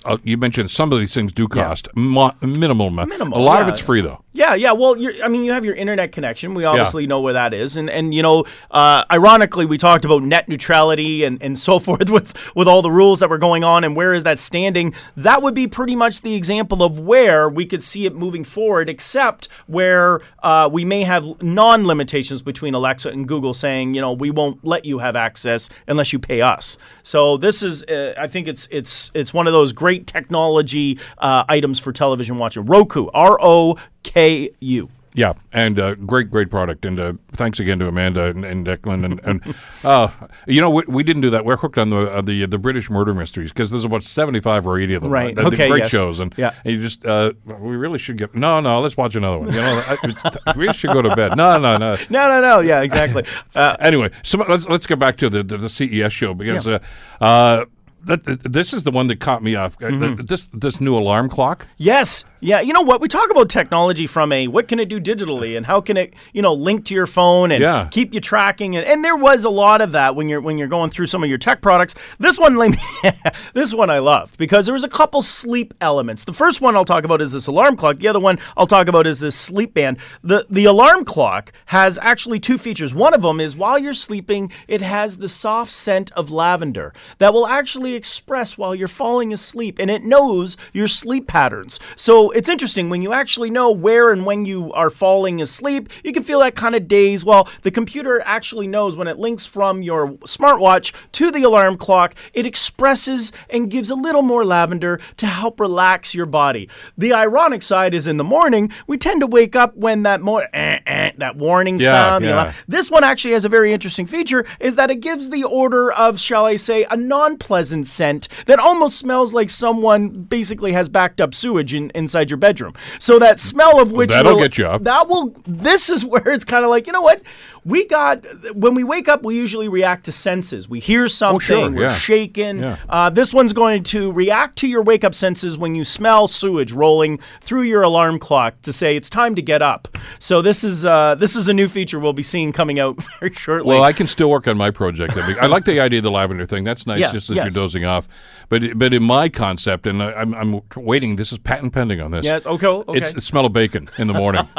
uh, 0.05 0.17
you 0.23 0.37
mentioned 0.37 0.69
some 0.69 0.91
of 0.91 0.99
these 0.99 1.13
things 1.13 1.31
do 1.31 1.47
cost 1.47 1.87
mo- 1.95 2.33
minimal. 2.41 2.87
amount. 2.87 3.09
Minimal, 3.09 3.39
A 3.39 3.41
lot 3.41 3.61
of 3.61 3.69
it's 3.69 3.79
free, 3.79 4.01
though. 4.01 4.23
Yeah, 4.35 4.55
yeah. 4.55 4.71
Well, 4.71 4.97
you're, 4.97 5.13
I 5.23 5.27
mean, 5.27 5.43
you 5.45 5.51
have 5.51 5.63
your 5.63 5.75
internet 5.75 6.11
connection. 6.11 6.55
We 6.55 6.65
obviously 6.65 7.05
know 7.05 7.21
where 7.21 7.33
that 7.33 7.53
is, 7.53 7.77
and 7.77 7.89
and 7.89 8.13
you 8.13 8.23
know, 8.23 8.45
uh, 8.71 9.05
ironically, 9.11 9.65
we 9.65 9.77
talked 9.77 10.05
about 10.05 10.23
net 10.23 10.49
neutrality 10.49 11.23
and, 11.23 11.41
and 11.41 11.57
so 11.57 11.79
forth 11.87 12.09
with 12.09 12.33
with 12.55 12.67
all 12.67 12.81
the 12.81 12.91
rules 12.91 13.19
that 13.19 13.29
were 13.29 13.37
going 13.37 13.63
on, 13.63 13.83
and 13.83 13.95
where 13.95 14.13
is 14.13 14.23
that 14.23 14.39
standing? 14.39 14.93
That 15.15 15.41
would 15.43 15.53
be 15.53 15.67
pretty 15.67 15.95
much 15.95 16.21
the 16.21 16.33
example 16.33 16.83
of 16.83 16.99
where 16.99 17.47
we 17.47 17.65
could 17.65 17.83
see 17.83 18.05
it 18.05 18.15
moving 18.15 18.43
forward, 18.43 18.89
except 18.89 19.47
where 19.67 20.21
uh, 20.41 20.67
we 20.71 20.83
may 20.83 21.03
have 21.03 21.41
non 21.41 21.85
limitations 21.85 22.41
between 22.41 22.73
Alexa 22.73 23.09
and 23.09 23.27
Google 23.27 23.53
saying, 23.53 23.93
you 23.93 24.01
know, 24.01 24.13
we 24.13 24.31
won't 24.33 24.63
let 24.63 24.85
you 24.85 24.99
have 24.99 25.15
access 25.15 25.69
unless 25.87 26.13
you 26.13 26.19
pay 26.19 26.41
us. 26.41 26.77
So 27.03 27.37
this 27.37 27.63
is, 27.63 27.83
uh, 27.83 28.13
I 28.17 28.27
think 28.27 28.47
it's 28.47 28.67
it's 28.71 29.11
it's 29.13 29.33
one 29.33 29.47
of 29.47 29.53
those 29.53 29.73
great 29.73 30.07
technology 30.07 30.99
uh, 31.17 31.43
items 31.47 31.79
for 31.79 31.91
television 31.91 32.37
watching. 32.37 32.65
Roku, 32.65 33.07
R 33.13 33.37
O 33.41 33.77
K 34.03 34.49
U. 34.59 34.89
Yeah, 35.15 35.33
and 35.51 35.79
uh, 35.79 35.93
great, 35.95 36.31
great 36.31 36.49
product. 36.49 36.85
And 36.85 36.99
uh, 36.99 37.13
thanks 37.33 37.59
again 37.59 37.77
to 37.79 37.87
Amanda 37.87 38.25
and, 38.25 38.43
and 38.43 38.65
Declan. 38.65 39.05
And, 39.05 39.19
and 39.23 39.55
uh, 39.83 40.07
you 40.47 40.59
know, 40.59 40.69
we, 40.71 40.83
we 40.87 41.03
didn't 41.03 41.21
do 41.21 41.29
that. 41.29 41.45
We're 41.45 41.57
hooked 41.57 41.77
on 41.77 41.91
the 41.91 42.11
uh, 42.11 42.21
the 42.21 42.45
the 42.47 42.57
British 42.57 42.89
murder 42.89 43.13
mysteries 43.13 43.51
because 43.51 43.69
there's 43.69 43.85
about 43.85 44.03
seventy 44.03 44.39
five 44.39 44.65
or 44.65 44.79
eighty 44.79 44.93
of 44.95 45.03
them. 45.03 45.11
Right. 45.11 45.35
They're, 45.35 45.45
Okay, 45.45 45.67
great 45.69 45.83
yes. 45.83 45.91
shows. 45.91 46.19
And, 46.19 46.33
Yeah. 46.37 46.53
and 46.65 46.73
you 46.73 46.81
just 46.81 47.05
uh, 47.05 47.33
we 47.45 47.75
really 47.75 47.99
should 47.99 48.17
get 48.17 48.33
no, 48.33 48.59
no. 48.59 48.81
Let's 48.81 48.97
watch 48.97 49.15
another 49.15 49.37
one. 49.37 49.49
You 49.53 49.61
know, 49.61 49.83
I- 49.87 50.53
we 50.57 50.73
should 50.73 50.91
go 50.91 51.01
to 51.03 51.15
bed. 51.15 51.37
No, 51.37 51.59
no, 51.59 51.77
no. 51.77 51.97
No, 52.09 52.27
no, 52.29 52.41
no. 52.41 52.59
Yeah, 52.61 52.81
exactly. 52.81 53.23
Uh, 53.55 53.77
Anyway, 53.79 54.09
so 54.23 54.37
let's 54.49 54.65
let's 54.65 54.87
get 54.87 54.97
back 54.97 55.15
to 55.17 55.29
the 55.29 55.43
the, 55.43 55.57
the 55.57 55.69
CES 55.69 56.11
show 56.11 56.33
because 56.33 56.65
uh, 56.65 56.79
uh, 57.21 57.57
that- 57.57 57.67
this 58.05 58.73
is 58.73 58.83
the 58.83 58.91
one 58.91 59.07
that 59.07 59.19
caught 59.19 59.41
me 59.43 59.55
off. 59.55 59.75
Uh, 59.81 59.87
Mm-hmm. 59.93 60.21
This 60.23 60.49
this 60.53 60.81
new 60.81 60.95
alarm 60.97 61.29
clock. 61.29 61.67
yes. 61.77 62.25
Yeah. 62.41 62.59
You 62.59 62.73
know 62.73 62.81
what? 62.81 62.99
We 62.99 63.07
talk 63.07 63.31
about 63.31 63.47
technology 63.49 64.05
from 64.05 64.33
a 64.33 64.47
what 64.49 64.67
can 64.67 64.77
it 64.77 64.89
do 64.89 64.99
digitally 64.99 65.55
and 65.55 65.65
how 65.65 65.79
can 65.79 65.95
it, 65.95 66.13
you 66.33 66.41
know, 66.41 66.53
link 66.53 66.83
to 66.87 66.93
your 66.93 67.07
phone 67.07 67.51
and 67.53 67.63
Yeah. 67.63 67.87
keep 67.89 68.13
you 68.13 68.19
tracking 68.19 68.75
and, 68.75 68.85
and 68.85 69.01
there 69.01 69.15
was 69.15 69.45
a 69.45 69.49
lot 69.49 69.79
of 69.79 69.93
that 69.93 70.17
when 70.17 70.27
you're 70.27 70.41
when 70.41 70.57
you're 70.57 70.67
going 70.67 70.89
through 70.89 71.05
some 71.05 71.23
of 71.23 71.29
your 71.29 71.37
tech 71.37 71.61
products. 71.61 71.95
This 72.19 72.37
one 72.37 72.57
this 73.53 73.73
one 73.73 73.89
I 73.89 73.99
loved 73.99 74.37
because 74.37 74.65
there 74.65 74.73
was 74.73 74.83
a 74.83 74.89
couple 74.89 75.21
sleep 75.21 75.73
elements. 75.79 76.25
The 76.25 76.33
first 76.33 76.59
one 76.59 76.75
I'll 76.75 76.83
talk 76.83 77.05
about 77.05 77.21
is 77.21 77.31
this 77.31 77.47
alarm 77.47 77.77
clock. 77.77 77.99
The 77.99 78.09
other 78.09 78.19
one 78.19 78.39
I'll 78.57 78.67
talk 78.67 78.89
about 78.89 79.07
is 79.07 79.19
this 79.21 79.35
sleep 79.35 79.73
band. 79.73 79.97
The 80.21 80.45
the 80.49 80.65
alarm 80.65 81.05
clock 81.05 81.53
has 81.67 81.97
actually 82.01 82.41
two 82.41 82.57
features. 82.57 82.93
One 82.93 83.13
of 83.13 83.21
them 83.21 83.39
is 83.39 83.55
while 83.55 83.79
you're 83.79 83.93
sleeping, 83.93 84.51
it 84.67 84.81
has 84.81 85.15
the 85.17 85.29
soft 85.29 85.71
scent 85.71 86.11
of 86.11 86.29
lavender 86.29 86.93
that 87.19 87.33
will 87.33 87.47
actually 87.47 87.92
express 87.95 88.57
while 88.57 88.73
you're 88.75 88.87
falling 88.87 89.31
asleep 89.33 89.79
and 89.79 89.89
it 89.91 90.03
knows 90.03 90.57
your 90.71 90.87
sleep 90.87 91.27
patterns. 91.27 91.79
So 91.95 92.31
it's 92.31 92.49
interesting 92.49 92.89
when 92.89 93.01
you 93.01 93.13
actually 93.13 93.49
know 93.49 93.71
where 93.71 94.11
and 94.11 94.25
when 94.25 94.45
you 94.45 94.71
are 94.73 94.89
falling 94.89 95.41
asleep, 95.41 95.89
you 96.03 96.11
can 96.11 96.23
feel 96.23 96.39
that 96.39 96.55
kind 96.55 96.75
of 96.75 96.87
daze. 96.87 97.23
Well, 97.25 97.47
the 97.61 97.71
computer 97.71 98.21
actually 98.25 98.67
knows 98.67 98.95
when 98.97 99.07
it 99.07 99.17
links 99.17 99.45
from 99.45 99.81
your 99.81 100.09
smartwatch 100.25 100.93
to 101.13 101.31
the 101.31 101.43
alarm 101.43 101.77
clock, 101.77 102.15
it 102.33 102.45
expresses 102.45 103.31
and 103.49 103.69
gives 103.69 103.89
a 103.89 103.95
little 103.95 104.21
more 104.21 104.43
lavender 104.45 104.99
to 105.17 105.25
help 105.25 105.59
relax 105.59 106.13
your 106.13 106.25
body. 106.25 106.69
The 106.97 107.13
ironic 107.13 107.61
side 107.61 107.93
is 107.93 108.07
in 108.07 108.17
the 108.17 108.23
morning, 108.23 108.71
we 108.87 108.97
tend 108.97 109.21
to 109.21 109.27
wake 109.27 109.55
up 109.55 109.75
when 109.75 110.03
that 110.03 110.21
more 110.21 110.47
eh, 110.53 110.79
eh, 110.85 111.11
that 111.17 111.35
warning 111.35 111.79
Yeah, 111.79 111.91
sound. 111.91 112.25
yeah. 112.25 112.53
this 112.67 112.89
one 112.91 113.03
actually 113.03 113.33
has 113.33 113.45
a 113.45 113.49
very 113.49 113.71
interesting 113.73 114.07
feature 114.07 114.45
is 114.59 114.75
that 114.75 114.89
it 114.89 114.99
gives 115.01 115.29
the 115.29 115.43
order 115.43 115.91
of, 115.91 116.19
shall 116.19 116.45
I 116.45 116.55
say, 116.55 116.85
a 116.89 116.95
non-pleasant 116.95 117.82
scent 117.85 118.27
that 118.45 118.59
almost 118.59 118.97
smells 118.97 119.33
like 119.33 119.49
someone 119.49 120.09
basically 120.09 120.71
has 120.73 120.89
backed 120.89 121.19
up 121.21 121.33
sewage 121.33 121.73
in, 121.73 121.91
inside 121.95 122.29
your 122.29 122.37
bedroom. 122.37 122.73
So 122.99 123.19
that 123.19 123.39
smell 123.39 123.79
of 123.81 123.91
which 123.91 124.09
that'll 124.09 124.33
will- 124.35 124.41
get 124.41 124.57
you 124.57 124.65
up. 124.67 124.83
That 124.83 125.07
will. 125.07 125.35
This 125.45 125.89
is 125.89 126.03
where 126.13 126.27
it's 126.29 126.45
kind 126.45 126.63
of 126.63 126.69
like 126.69 126.87
you 126.87 126.93
know 126.93 127.01
what. 127.01 127.21
We 127.65 127.85
got 127.87 128.25
when 128.55 128.75
we 128.75 128.83
wake 128.83 129.07
up, 129.07 129.23
we 129.23 129.35
usually 129.35 129.67
react 129.69 130.05
to 130.05 130.11
senses. 130.11 130.67
We 130.67 130.79
hear 130.79 131.07
something, 131.07 131.39
sure, 131.39 131.71
we're 131.71 131.83
yeah. 131.83 131.93
shaken. 131.93 132.59
Yeah. 132.59 132.77
Uh, 132.89 133.09
this 133.09 133.33
one's 133.33 133.53
going 133.53 133.83
to 133.83 134.11
react 134.11 134.57
to 134.59 134.67
your 134.67 134.81
wake 134.81 135.03
up 135.03 135.15
senses 135.15 135.57
when 135.57 135.73
you 135.75 135.85
smell 135.85 136.27
sewage 136.27 136.71
rolling 136.71 137.19
through 137.41 137.63
your 137.63 137.81
alarm 137.81 138.19
clock 138.19 138.61
to 138.63 138.73
say 138.73 138.95
it's 138.95 139.09
time 139.09 139.35
to 139.35 139.41
get 139.41 139.61
up. 139.61 139.97
So 140.19 140.41
this 140.41 140.63
is 140.63 140.83
uh, 140.85 141.15
this 141.15 141.35
is 141.35 141.47
a 141.47 141.53
new 141.53 141.67
feature 141.67 141.99
we'll 141.99 142.13
be 142.13 142.23
seeing 142.23 142.51
coming 142.51 142.79
out 142.79 143.01
very 143.19 143.33
shortly. 143.33 143.69
Well, 143.69 143.83
I 143.83 143.93
can 143.93 144.07
still 144.07 144.29
work 144.29 144.47
on 144.47 144.57
my 144.57 144.71
project. 144.71 145.15
I 145.15 145.47
like 145.47 145.65
the 145.65 145.79
idea 145.79 145.99
of 145.99 146.03
the 146.03 146.11
lavender 146.11 146.45
thing. 146.45 146.63
That's 146.63 146.85
nice, 146.85 146.99
Yeah, 146.99 147.11
just 147.11 147.29
as 147.29 147.35
yes. 147.37 147.45
you're 147.45 147.51
dozing 147.51 147.85
off. 147.85 148.07
But 148.49 148.77
but 148.77 148.93
in 148.93 149.03
my 149.03 149.29
concept, 149.29 149.87
and 149.87 150.03
I, 150.03 150.11
I'm 150.13 150.33
I'm 150.33 150.61
waiting. 150.75 151.15
This 151.15 151.31
is 151.31 151.37
patent 151.37 151.73
pending 151.73 152.01
on 152.01 152.11
this. 152.11 152.25
yes. 152.25 152.45
Okay. 152.45 152.67
Okay. 152.67 152.99
It's 152.99 153.13
the 153.13 153.21
smell 153.21 153.45
of 153.45 153.53
bacon 153.53 153.89
in 153.97 154.07
the 154.07 154.13
morning. 154.13 154.47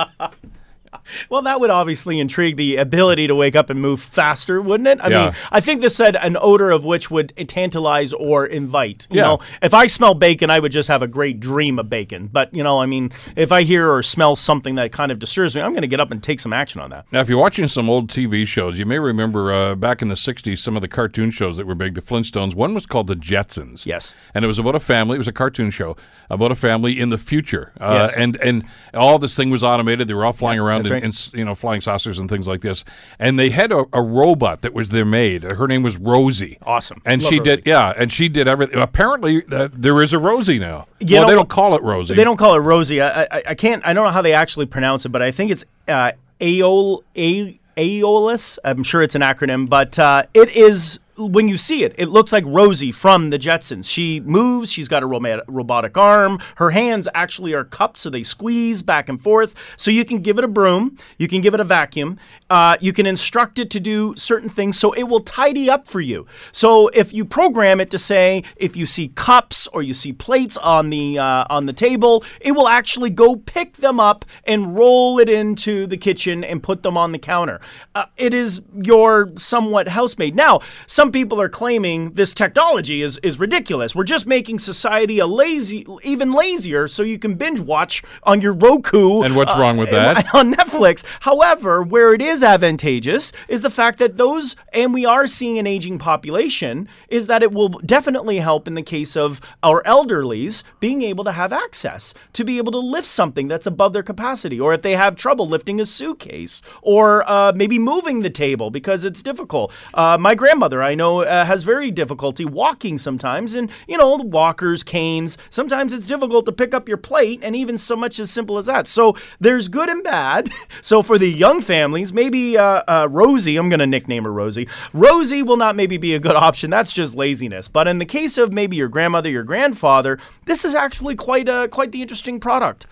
Well, 1.30 1.42
that 1.42 1.60
would 1.60 1.70
obviously 1.70 2.18
intrigue 2.18 2.56
the 2.56 2.76
ability 2.76 3.26
to 3.26 3.34
wake 3.34 3.56
up 3.56 3.70
and 3.70 3.80
move 3.80 4.00
faster, 4.00 4.60
wouldn't 4.60 4.88
it? 4.88 4.98
I 5.02 5.08
Yeah. 5.08 5.24
mean, 5.26 5.32
I 5.52 5.60
think 5.60 5.80
this 5.80 5.94
said 5.96 6.16
an 6.16 6.36
odor 6.40 6.70
of 6.70 6.84
which 6.84 7.10
would 7.10 7.32
tantalize 7.48 8.12
or 8.12 8.46
invite. 8.46 9.06
You 9.10 9.18
Yeah. 9.18 9.24
know, 9.24 9.38
if 9.62 9.74
I 9.74 9.86
smell 9.86 10.14
bacon, 10.14 10.50
I 10.50 10.58
would 10.58 10.72
just 10.72 10.88
have 10.88 11.02
a 11.02 11.06
great 11.06 11.40
dream 11.40 11.78
of 11.78 11.88
bacon. 11.88 12.28
But 12.32 12.52
you 12.54 12.62
know, 12.62 12.80
I 12.80 12.86
mean, 12.86 13.10
if 13.36 13.52
I 13.52 13.62
hear 13.62 13.90
or 13.90 14.02
smell 14.02 14.36
something 14.36 14.74
that 14.76 14.92
kind 14.92 15.10
of 15.12 15.18
disturbs 15.18 15.54
me, 15.54 15.60
I'm 15.62 15.72
going 15.72 15.82
to 15.82 15.88
get 15.88 16.00
up 16.00 16.10
and 16.10 16.22
take 16.22 16.40
some 16.40 16.52
action 16.52 16.80
on 16.80 16.90
that. 16.90 17.04
now, 17.12 17.20
if 17.20 17.28
you're 17.28 17.38
watching 17.38 17.68
some 17.68 17.88
old 17.88 18.08
TV 18.08 18.46
shows, 18.46 18.78
you 18.78 18.86
may 18.86 18.98
remember 18.98 19.52
uh, 19.52 19.74
back 19.74 20.02
in 20.02 20.08
the 20.08 20.14
'60s 20.16 20.58
some 20.58 20.76
of 20.76 20.82
the 20.82 20.88
cartoon 20.88 21.30
shows 21.30 21.56
that 21.56 21.66
were 21.66 21.74
big. 21.74 21.94
The 21.94 22.02
Flintstones. 22.02 22.54
One 22.54 22.74
was 22.74 22.86
called 22.86 23.06
the 23.06 23.16
Jetsons. 23.16 23.86
Yes. 23.86 24.14
and 24.34 24.44
it 24.44 24.48
was 24.48 24.58
about 24.58 24.74
a 24.74 24.80
family. 24.80 25.14
It 25.16 25.18
was 25.18 25.28
a 25.28 25.32
cartoon 25.32 25.70
show 25.70 25.96
about 26.30 26.50
a 26.50 26.54
family 26.54 26.98
in 26.98 27.10
the 27.10 27.18
future. 27.18 27.72
Uh, 27.80 28.06
Yes. 28.08 28.14
and 28.16 28.36
and 28.42 28.64
all 28.94 29.18
this 29.18 29.36
thing 29.36 29.50
was 29.50 29.62
automated. 29.62 30.08
They 30.08 30.14
were 30.14 30.24
all 30.24 30.32
flying 30.32 30.58
around 30.58 30.86
in, 30.86 30.92
right. 30.92 31.03
S- 31.12 31.30
you 31.34 31.44
know 31.44 31.54
flying 31.54 31.80
saucers 31.80 32.18
and 32.18 32.28
things 32.28 32.46
like 32.46 32.60
this. 32.60 32.84
And 33.18 33.38
they 33.38 33.50
had 33.50 33.72
a, 33.72 33.84
a 33.92 34.00
robot 34.02 34.62
that 34.62 34.72
was 34.72 34.90
their 34.90 35.04
maid. 35.04 35.42
Her 35.42 35.66
name 35.66 35.82
was 35.82 35.96
Rosie. 35.96 36.58
Awesome. 36.62 37.02
And 37.04 37.22
Love 37.22 37.32
she 37.32 37.38
Rosie. 37.40 37.56
did, 37.56 37.62
yeah, 37.66 37.92
and 37.96 38.12
she 38.12 38.28
did 38.28 38.48
everything. 38.48 38.80
Apparently, 38.80 39.42
uh, 39.50 39.68
there 39.72 40.00
is 40.02 40.12
a 40.12 40.18
Rosie 40.18 40.58
now. 40.58 40.86
You 41.00 41.16
well, 41.16 41.22
know 41.22 41.28
they 41.28 41.34
don't 41.34 41.48
call 41.48 41.74
it 41.74 41.82
Rosie. 41.82 42.14
They 42.14 42.24
don't 42.24 42.36
call 42.36 42.54
it 42.54 42.60
Rosie. 42.60 43.00
I, 43.00 43.24
I, 43.24 43.42
I 43.48 43.54
can't. 43.54 43.84
I 43.86 43.92
don't 43.92 44.04
know 44.04 44.10
how 44.12 44.22
they 44.22 44.32
actually 44.32 44.66
pronounce 44.66 45.04
it, 45.04 45.10
but 45.10 45.22
I 45.22 45.30
think 45.30 45.50
it's 45.50 45.64
uh, 45.88 46.12
Aol. 46.40 47.02
A, 47.16 47.58
Aeolus. 47.76 48.58
I'm 48.64 48.84
sure 48.84 49.02
it's 49.02 49.16
an 49.16 49.22
acronym, 49.22 49.68
but 49.68 49.98
uh, 49.98 50.24
it 50.32 50.56
is 50.56 51.00
when 51.16 51.48
you 51.48 51.56
see 51.56 51.84
it, 51.84 51.94
it 51.98 52.08
looks 52.08 52.32
like 52.32 52.44
Rosie 52.46 52.92
from 52.92 53.30
the 53.30 53.38
Jetsons. 53.38 53.88
She 53.88 54.20
moves, 54.20 54.70
she's 54.70 54.88
got 54.88 55.02
a 55.02 55.06
robotic 55.06 55.96
arm. 55.96 56.40
Her 56.56 56.70
hands 56.70 57.08
actually 57.14 57.54
are 57.54 57.64
cupped 57.64 57.98
so 57.98 58.10
they 58.10 58.22
squeeze 58.22 58.82
back 58.82 59.08
and 59.08 59.20
forth. 59.20 59.54
So 59.76 59.90
you 59.90 60.04
can 60.04 60.20
give 60.20 60.38
it 60.38 60.44
a 60.44 60.48
broom, 60.48 60.98
you 61.18 61.28
can 61.28 61.40
give 61.40 61.54
it 61.54 61.60
a 61.60 61.64
vacuum, 61.64 62.18
uh, 62.50 62.76
you 62.80 62.92
can 62.92 63.06
instruct 63.06 63.58
it 63.58 63.70
to 63.70 63.80
do 63.80 64.14
certain 64.16 64.48
things 64.48 64.78
so 64.78 64.92
it 64.92 65.04
will 65.04 65.20
tidy 65.20 65.70
up 65.70 65.88
for 65.88 66.00
you. 66.00 66.26
So 66.52 66.88
if 66.88 67.12
you 67.12 67.24
program 67.24 67.80
it 67.80 67.90
to 67.90 67.98
say, 67.98 68.44
if 68.56 68.76
you 68.76 68.86
see 68.86 69.08
cups 69.08 69.66
or 69.68 69.82
you 69.82 69.94
see 69.94 70.12
plates 70.12 70.56
on 70.56 70.90
the, 70.90 71.18
uh, 71.18 71.44
on 71.48 71.66
the 71.66 71.72
table, 71.72 72.24
it 72.40 72.52
will 72.52 72.68
actually 72.68 73.10
go 73.10 73.36
pick 73.36 73.76
them 73.76 74.00
up 74.00 74.24
and 74.44 74.76
roll 74.76 75.18
it 75.18 75.28
into 75.28 75.86
the 75.86 75.96
kitchen 75.96 76.42
and 76.44 76.62
put 76.62 76.82
them 76.82 76.96
on 76.96 77.12
the 77.12 77.18
counter. 77.18 77.60
Uh, 77.94 78.06
it 78.16 78.34
is 78.34 78.60
your 78.74 79.32
somewhat 79.36 79.88
housemaid. 79.88 80.34
Now, 80.34 80.60
some 80.86 81.03
some 81.04 81.12
people 81.12 81.38
are 81.38 81.50
claiming 81.50 82.12
this 82.12 82.32
technology 82.32 83.02
is, 83.02 83.20
is 83.22 83.38
ridiculous. 83.38 83.94
We're 83.94 84.04
just 84.04 84.26
making 84.26 84.58
society 84.58 85.18
a 85.18 85.26
lazy, 85.26 85.86
even 86.02 86.32
lazier, 86.32 86.88
so 86.88 87.02
you 87.02 87.18
can 87.18 87.34
binge 87.34 87.60
watch 87.60 88.02
on 88.22 88.40
your 88.40 88.54
Roku. 88.54 89.20
And 89.20 89.36
what's 89.36 89.52
uh, 89.52 89.58
wrong 89.58 89.76
with 89.76 89.90
that? 89.90 90.24
On 90.34 90.54
Netflix. 90.54 91.04
However, 91.20 91.82
where 91.82 92.14
it 92.14 92.22
is 92.22 92.42
advantageous 92.42 93.32
is 93.48 93.60
the 93.60 93.68
fact 93.68 93.98
that 93.98 94.16
those, 94.16 94.56
and 94.72 94.94
we 94.94 95.04
are 95.04 95.26
seeing 95.26 95.58
an 95.58 95.66
aging 95.66 95.98
population, 95.98 96.88
is 97.08 97.26
that 97.26 97.42
it 97.42 97.52
will 97.52 97.68
definitely 97.68 98.38
help 98.38 98.66
in 98.66 98.72
the 98.72 98.82
case 98.82 99.14
of 99.14 99.42
our 99.62 99.82
elderlies 99.82 100.62
being 100.80 101.02
able 101.02 101.24
to 101.24 101.32
have 101.32 101.52
access 101.52 102.14
to 102.32 102.44
be 102.44 102.56
able 102.56 102.72
to 102.72 102.78
lift 102.78 103.06
something 103.06 103.46
that's 103.46 103.66
above 103.66 103.92
their 103.92 104.02
capacity, 104.02 104.58
or 104.58 104.72
if 104.72 104.80
they 104.80 104.92
have 104.92 105.16
trouble 105.16 105.46
lifting 105.46 105.82
a 105.82 105.84
suitcase, 105.84 106.62
or 106.80 107.28
uh, 107.30 107.52
maybe 107.54 107.78
moving 107.78 108.20
the 108.20 108.30
table 108.30 108.70
because 108.70 109.04
it's 109.04 109.22
difficult. 109.22 109.70
Uh, 109.92 110.16
my 110.18 110.34
grandmother, 110.34 110.82
I 110.82 110.93
I 110.94 110.96
know 110.96 111.22
uh, 111.22 111.44
has 111.44 111.64
very 111.64 111.90
difficulty 111.90 112.44
walking 112.44 112.98
sometimes, 112.98 113.54
and 113.54 113.68
you 113.88 113.98
know, 113.98 114.14
walkers, 114.14 114.84
canes. 114.84 115.36
Sometimes 115.50 115.92
it's 115.92 116.06
difficult 116.06 116.46
to 116.46 116.52
pick 116.52 116.72
up 116.72 116.88
your 116.88 116.98
plate, 116.98 117.40
and 117.42 117.56
even 117.56 117.78
so 117.78 117.96
much 117.96 118.20
as 118.20 118.30
simple 118.30 118.58
as 118.58 118.66
that. 118.66 118.86
So 118.86 119.16
there's 119.40 119.66
good 119.66 119.88
and 119.88 120.04
bad. 120.04 120.50
So 120.80 121.02
for 121.02 121.18
the 121.18 121.30
young 121.30 121.62
families, 121.62 122.12
maybe 122.12 122.58
uh, 122.58 122.82
uh, 122.86 123.08
Rosie, 123.10 123.56
I'm 123.56 123.70
going 123.70 123.80
to 123.80 123.86
nickname 123.86 124.24
her 124.24 124.32
Rosie. 124.32 124.68
Rosie 124.92 125.42
will 125.42 125.56
not 125.56 125.76
maybe 125.76 125.96
be 125.96 126.14
a 126.14 126.18
good 126.18 126.36
option. 126.36 126.68
That's 126.68 126.92
just 126.92 127.14
laziness. 127.14 127.68
But 127.68 127.88
in 127.88 127.98
the 127.98 128.04
case 128.04 128.36
of 128.36 128.52
maybe 128.52 128.76
your 128.76 128.88
grandmother, 128.88 129.30
your 129.30 129.44
grandfather, 129.44 130.18
this 130.44 130.64
is 130.64 130.74
actually 130.74 131.14
quite 131.14 131.48
a 131.48 131.68
quite 131.68 131.92
the 131.92 132.02
interesting 132.02 132.38
product. 132.38 132.86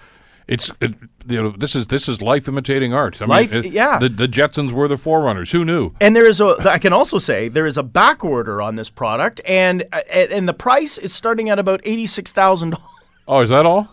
It's 0.49 0.71
it, 0.81 0.95
you 1.29 1.43
know 1.43 1.51
this 1.57 1.77
is 1.77 1.87
this 1.87 2.09
is 2.09 2.21
life 2.21 2.49
imitating 2.49 2.93
art. 2.93 3.23
I 3.23 3.27
life, 3.27 3.53
mean, 3.53 3.65
it, 3.65 3.73
yeah. 3.73 3.99
The, 3.99 4.09
the 4.09 4.27
Jetsons 4.27 4.73
were 4.73 4.89
the 4.89 4.97
forerunners. 4.97 5.53
Who 5.53 5.65
knew? 5.65 5.93
And 6.01 6.17
there 6.17 6.27
is 6.27 6.41
a. 6.41 6.57
I 6.69 6.79
can 6.79 6.93
also 6.93 7.19
say 7.19 7.49
there 7.49 7.67
is 7.67 7.77
a 7.77 7.83
back 7.83 8.25
order 8.25 8.61
on 8.61 8.77
this 8.77 8.91
product, 8.91 9.41
and 9.47 9.85
and 10.11 10.49
the 10.49 10.55
price 10.55 10.99
is 10.99 11.13
starting 11.13 11.49
at 11.49 11.59
about 11.59 11.81
eighty 11.85 12.07
six 12.07 12.33
thousand 12.33 12.71
dollars. 12.71 12.87
Oh, 13.29 13.41
is 13.41 13.51
that 13.51 13.67
all? 13.67 13.89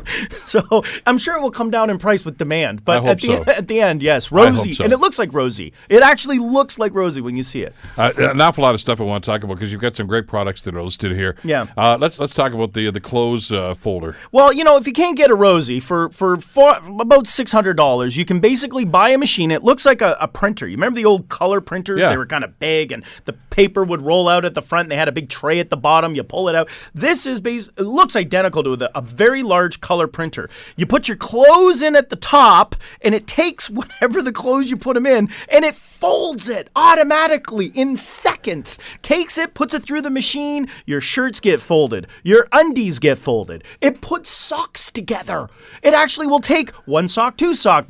so 0.46 0.82
I'm 1.06 1.18
sure 1.18 1.36
it 1.36 1.40
will 1.40 1.50
come 1.50 1.70
down 1.70 1.90
in 1.90 1.98
price 1.98 2.24
with 2.24 2.38
demand. 2.38 2.84
But 2.84 3.04
at 3.04 3.20
the, 3.20 3.26
so. 3.28 3.42
at 3.46 3.68
the 3.68 3.80
end, 3.80 4.02
yes, 4.02 4.32
Rosie. 4.32 4.74
So. 4.74 4.84
And 4.84 4.92
it 4.92 4.98
looks 4.98 5.18
like 5.18 5.32
Rosie. 5.32 5.72
It 5.88 6.02
actually 6.02 6.38
looks 6.38 6.78
like 6.78 6.94
Rosie 6.94 7.20
when 7.20 7.36
you 7.36 7.42
see 7.42 7.62
it. 7.62 7.74
Uh, 7.96 8.12
an 8.16 8.40
awful 8.40 8.62
lot 8.62 8.74
of 8.74 8.80
stuff 8.80 9.00
I 9.00 9.04
want 9.04 9.24
to 9.24 9.30
talk 9.30 9.42
about 9.42 9.54
because 9.54 9.72
you've 9.72 9.80
got 9.80 9.96
some 9.96 10.06
great 10.06 10.26
products 10.26 10.62
that 10.62 10.74
are 10.74 10.82
listed 10.82 11.12
here. 11.12 11.36
Yeah. 11.44 11.66
Uh, 11.76 11.96
let's 12.00 12.18
let's 12.18 12.34
talk 12.34 12.52
about 12.52 12.72
the 12.72 12.90
the 12.90 13.00
clothes 13.00 13.52
uh, 13.52 13.74
folder. 13.74 14.16
Well, 14.30 14.52
you 14.52 14.64
know, 14.64 14.76
if 14.76 14.86
you 14.86 14.92
can't 14.92 15.16
get 15.16 15.30
a 15.30 15.34
Rosie 15.34 15.80
for 15.80 16.08
for 16.10 16.36
four, 16.36 16.76
about 17.00 17.26
six 17.26 17.52
hundred 17.52 17.76
dollars, 17.76 18.16
you 18.16 18.24
can 18.24 18.40
basically 18.40 18.84
buy 18.84 19.10
a 19.10 19.18
machine. 19.18 19.50
It 19.50 19.62
looks 19.62 19.84
like 19.84 20.00
a, 20.00 20.16
a 20.20 20.28
printer. 20.28 20.66
You 20.66 20.76
remember 20.76 20.96
the 20.96 21.04
old 21.04 21.28
color 21.28 21.60
printers? 21.60 22.00
Yeah. 22.00 22.10
They 22.10 22.16
were 22.16 22.26
kind 22.26 22.44
of 22.44 22.58
big, 22.58 22.92
and 22.92 23.04
the 23.24 23.34
paper 23.50 23.84
would 23.84 24.02
roll 24.02 24.28
out 24.28 24.44
at 24.44 24.54
the 24.54 24.62
front. 24.62 24.86
And 24.86 24.92
they 24.92 24.96
had 24.96 25.08
a 25.08 25.12
big 25.12 25.28
tray 25.28 25.58
at 25.60 25.70
the 25.70 25.76
bottom. 25.76 26.14
You 26.14 26.22
pull 26.22 26.48
it 26.48 26.54
out. 26.54 26.68
This 26.94 27.26
is 27.26 27.40
bas- 27.40 27.70
it 27.76 27.82
looks 27.82 28.16
identical 28.16 28.62
to 28.64 28.76
the, 28.76 28.96
a 28.96 29.02
very 29.02 29.42
large 29.42 29.80
color 29.82 30.06
printer. 30.06 30.48
You 30.76 30.86
put 30.86 31.08
your 31.08 31.18
clothes 31.18 31.82
in 31.82 31.94
at 31.94 32.08
the 32.08 32.16
top, 32.16 32.74
and 33.02 33.14
it 33.14 33.26
takes 33.26 33.68
whatever 33.82 34.22
the 34.22 34.32
clothes 34.32 34.70
you 34.70 34.78
put 34.78 34.94
them 34.94 35.04
in, 35.04 35.28
and 35.50 35.64
it 35.64 35.74
folds 35.74 36.48
it 36.48 36.70
automatically 36.74 37.66
in 37.74 37.96
seconds. 37.96 38.78
Takes 39.02 39.36
it, 39.36 39.52
puts 39.52 39.74
it 39.74 39.82
through 39.82 40.02
the 40.02 40.10
machine. 40.10 40.68
Your 40.86 41.00
shirts 41.00 41.40
get 41.40 41.60
folded. 41.60 42.06
Your 42.22 42.48
undies 42.52 42.98
get 42.98 43.18
folded. 43.18 43.64
It 43.80 44.00
puts 44.00 44.30
socks 44.30 44.90
together. 44.90 45.48
It 45.82 45.92
actually 45.92 46.28
will 46.28 46.40
take 46.40 46.70
one 46.86 47.08
sock, 47.08 47.36
two 47.36 47.54
sock, 47.54 47.88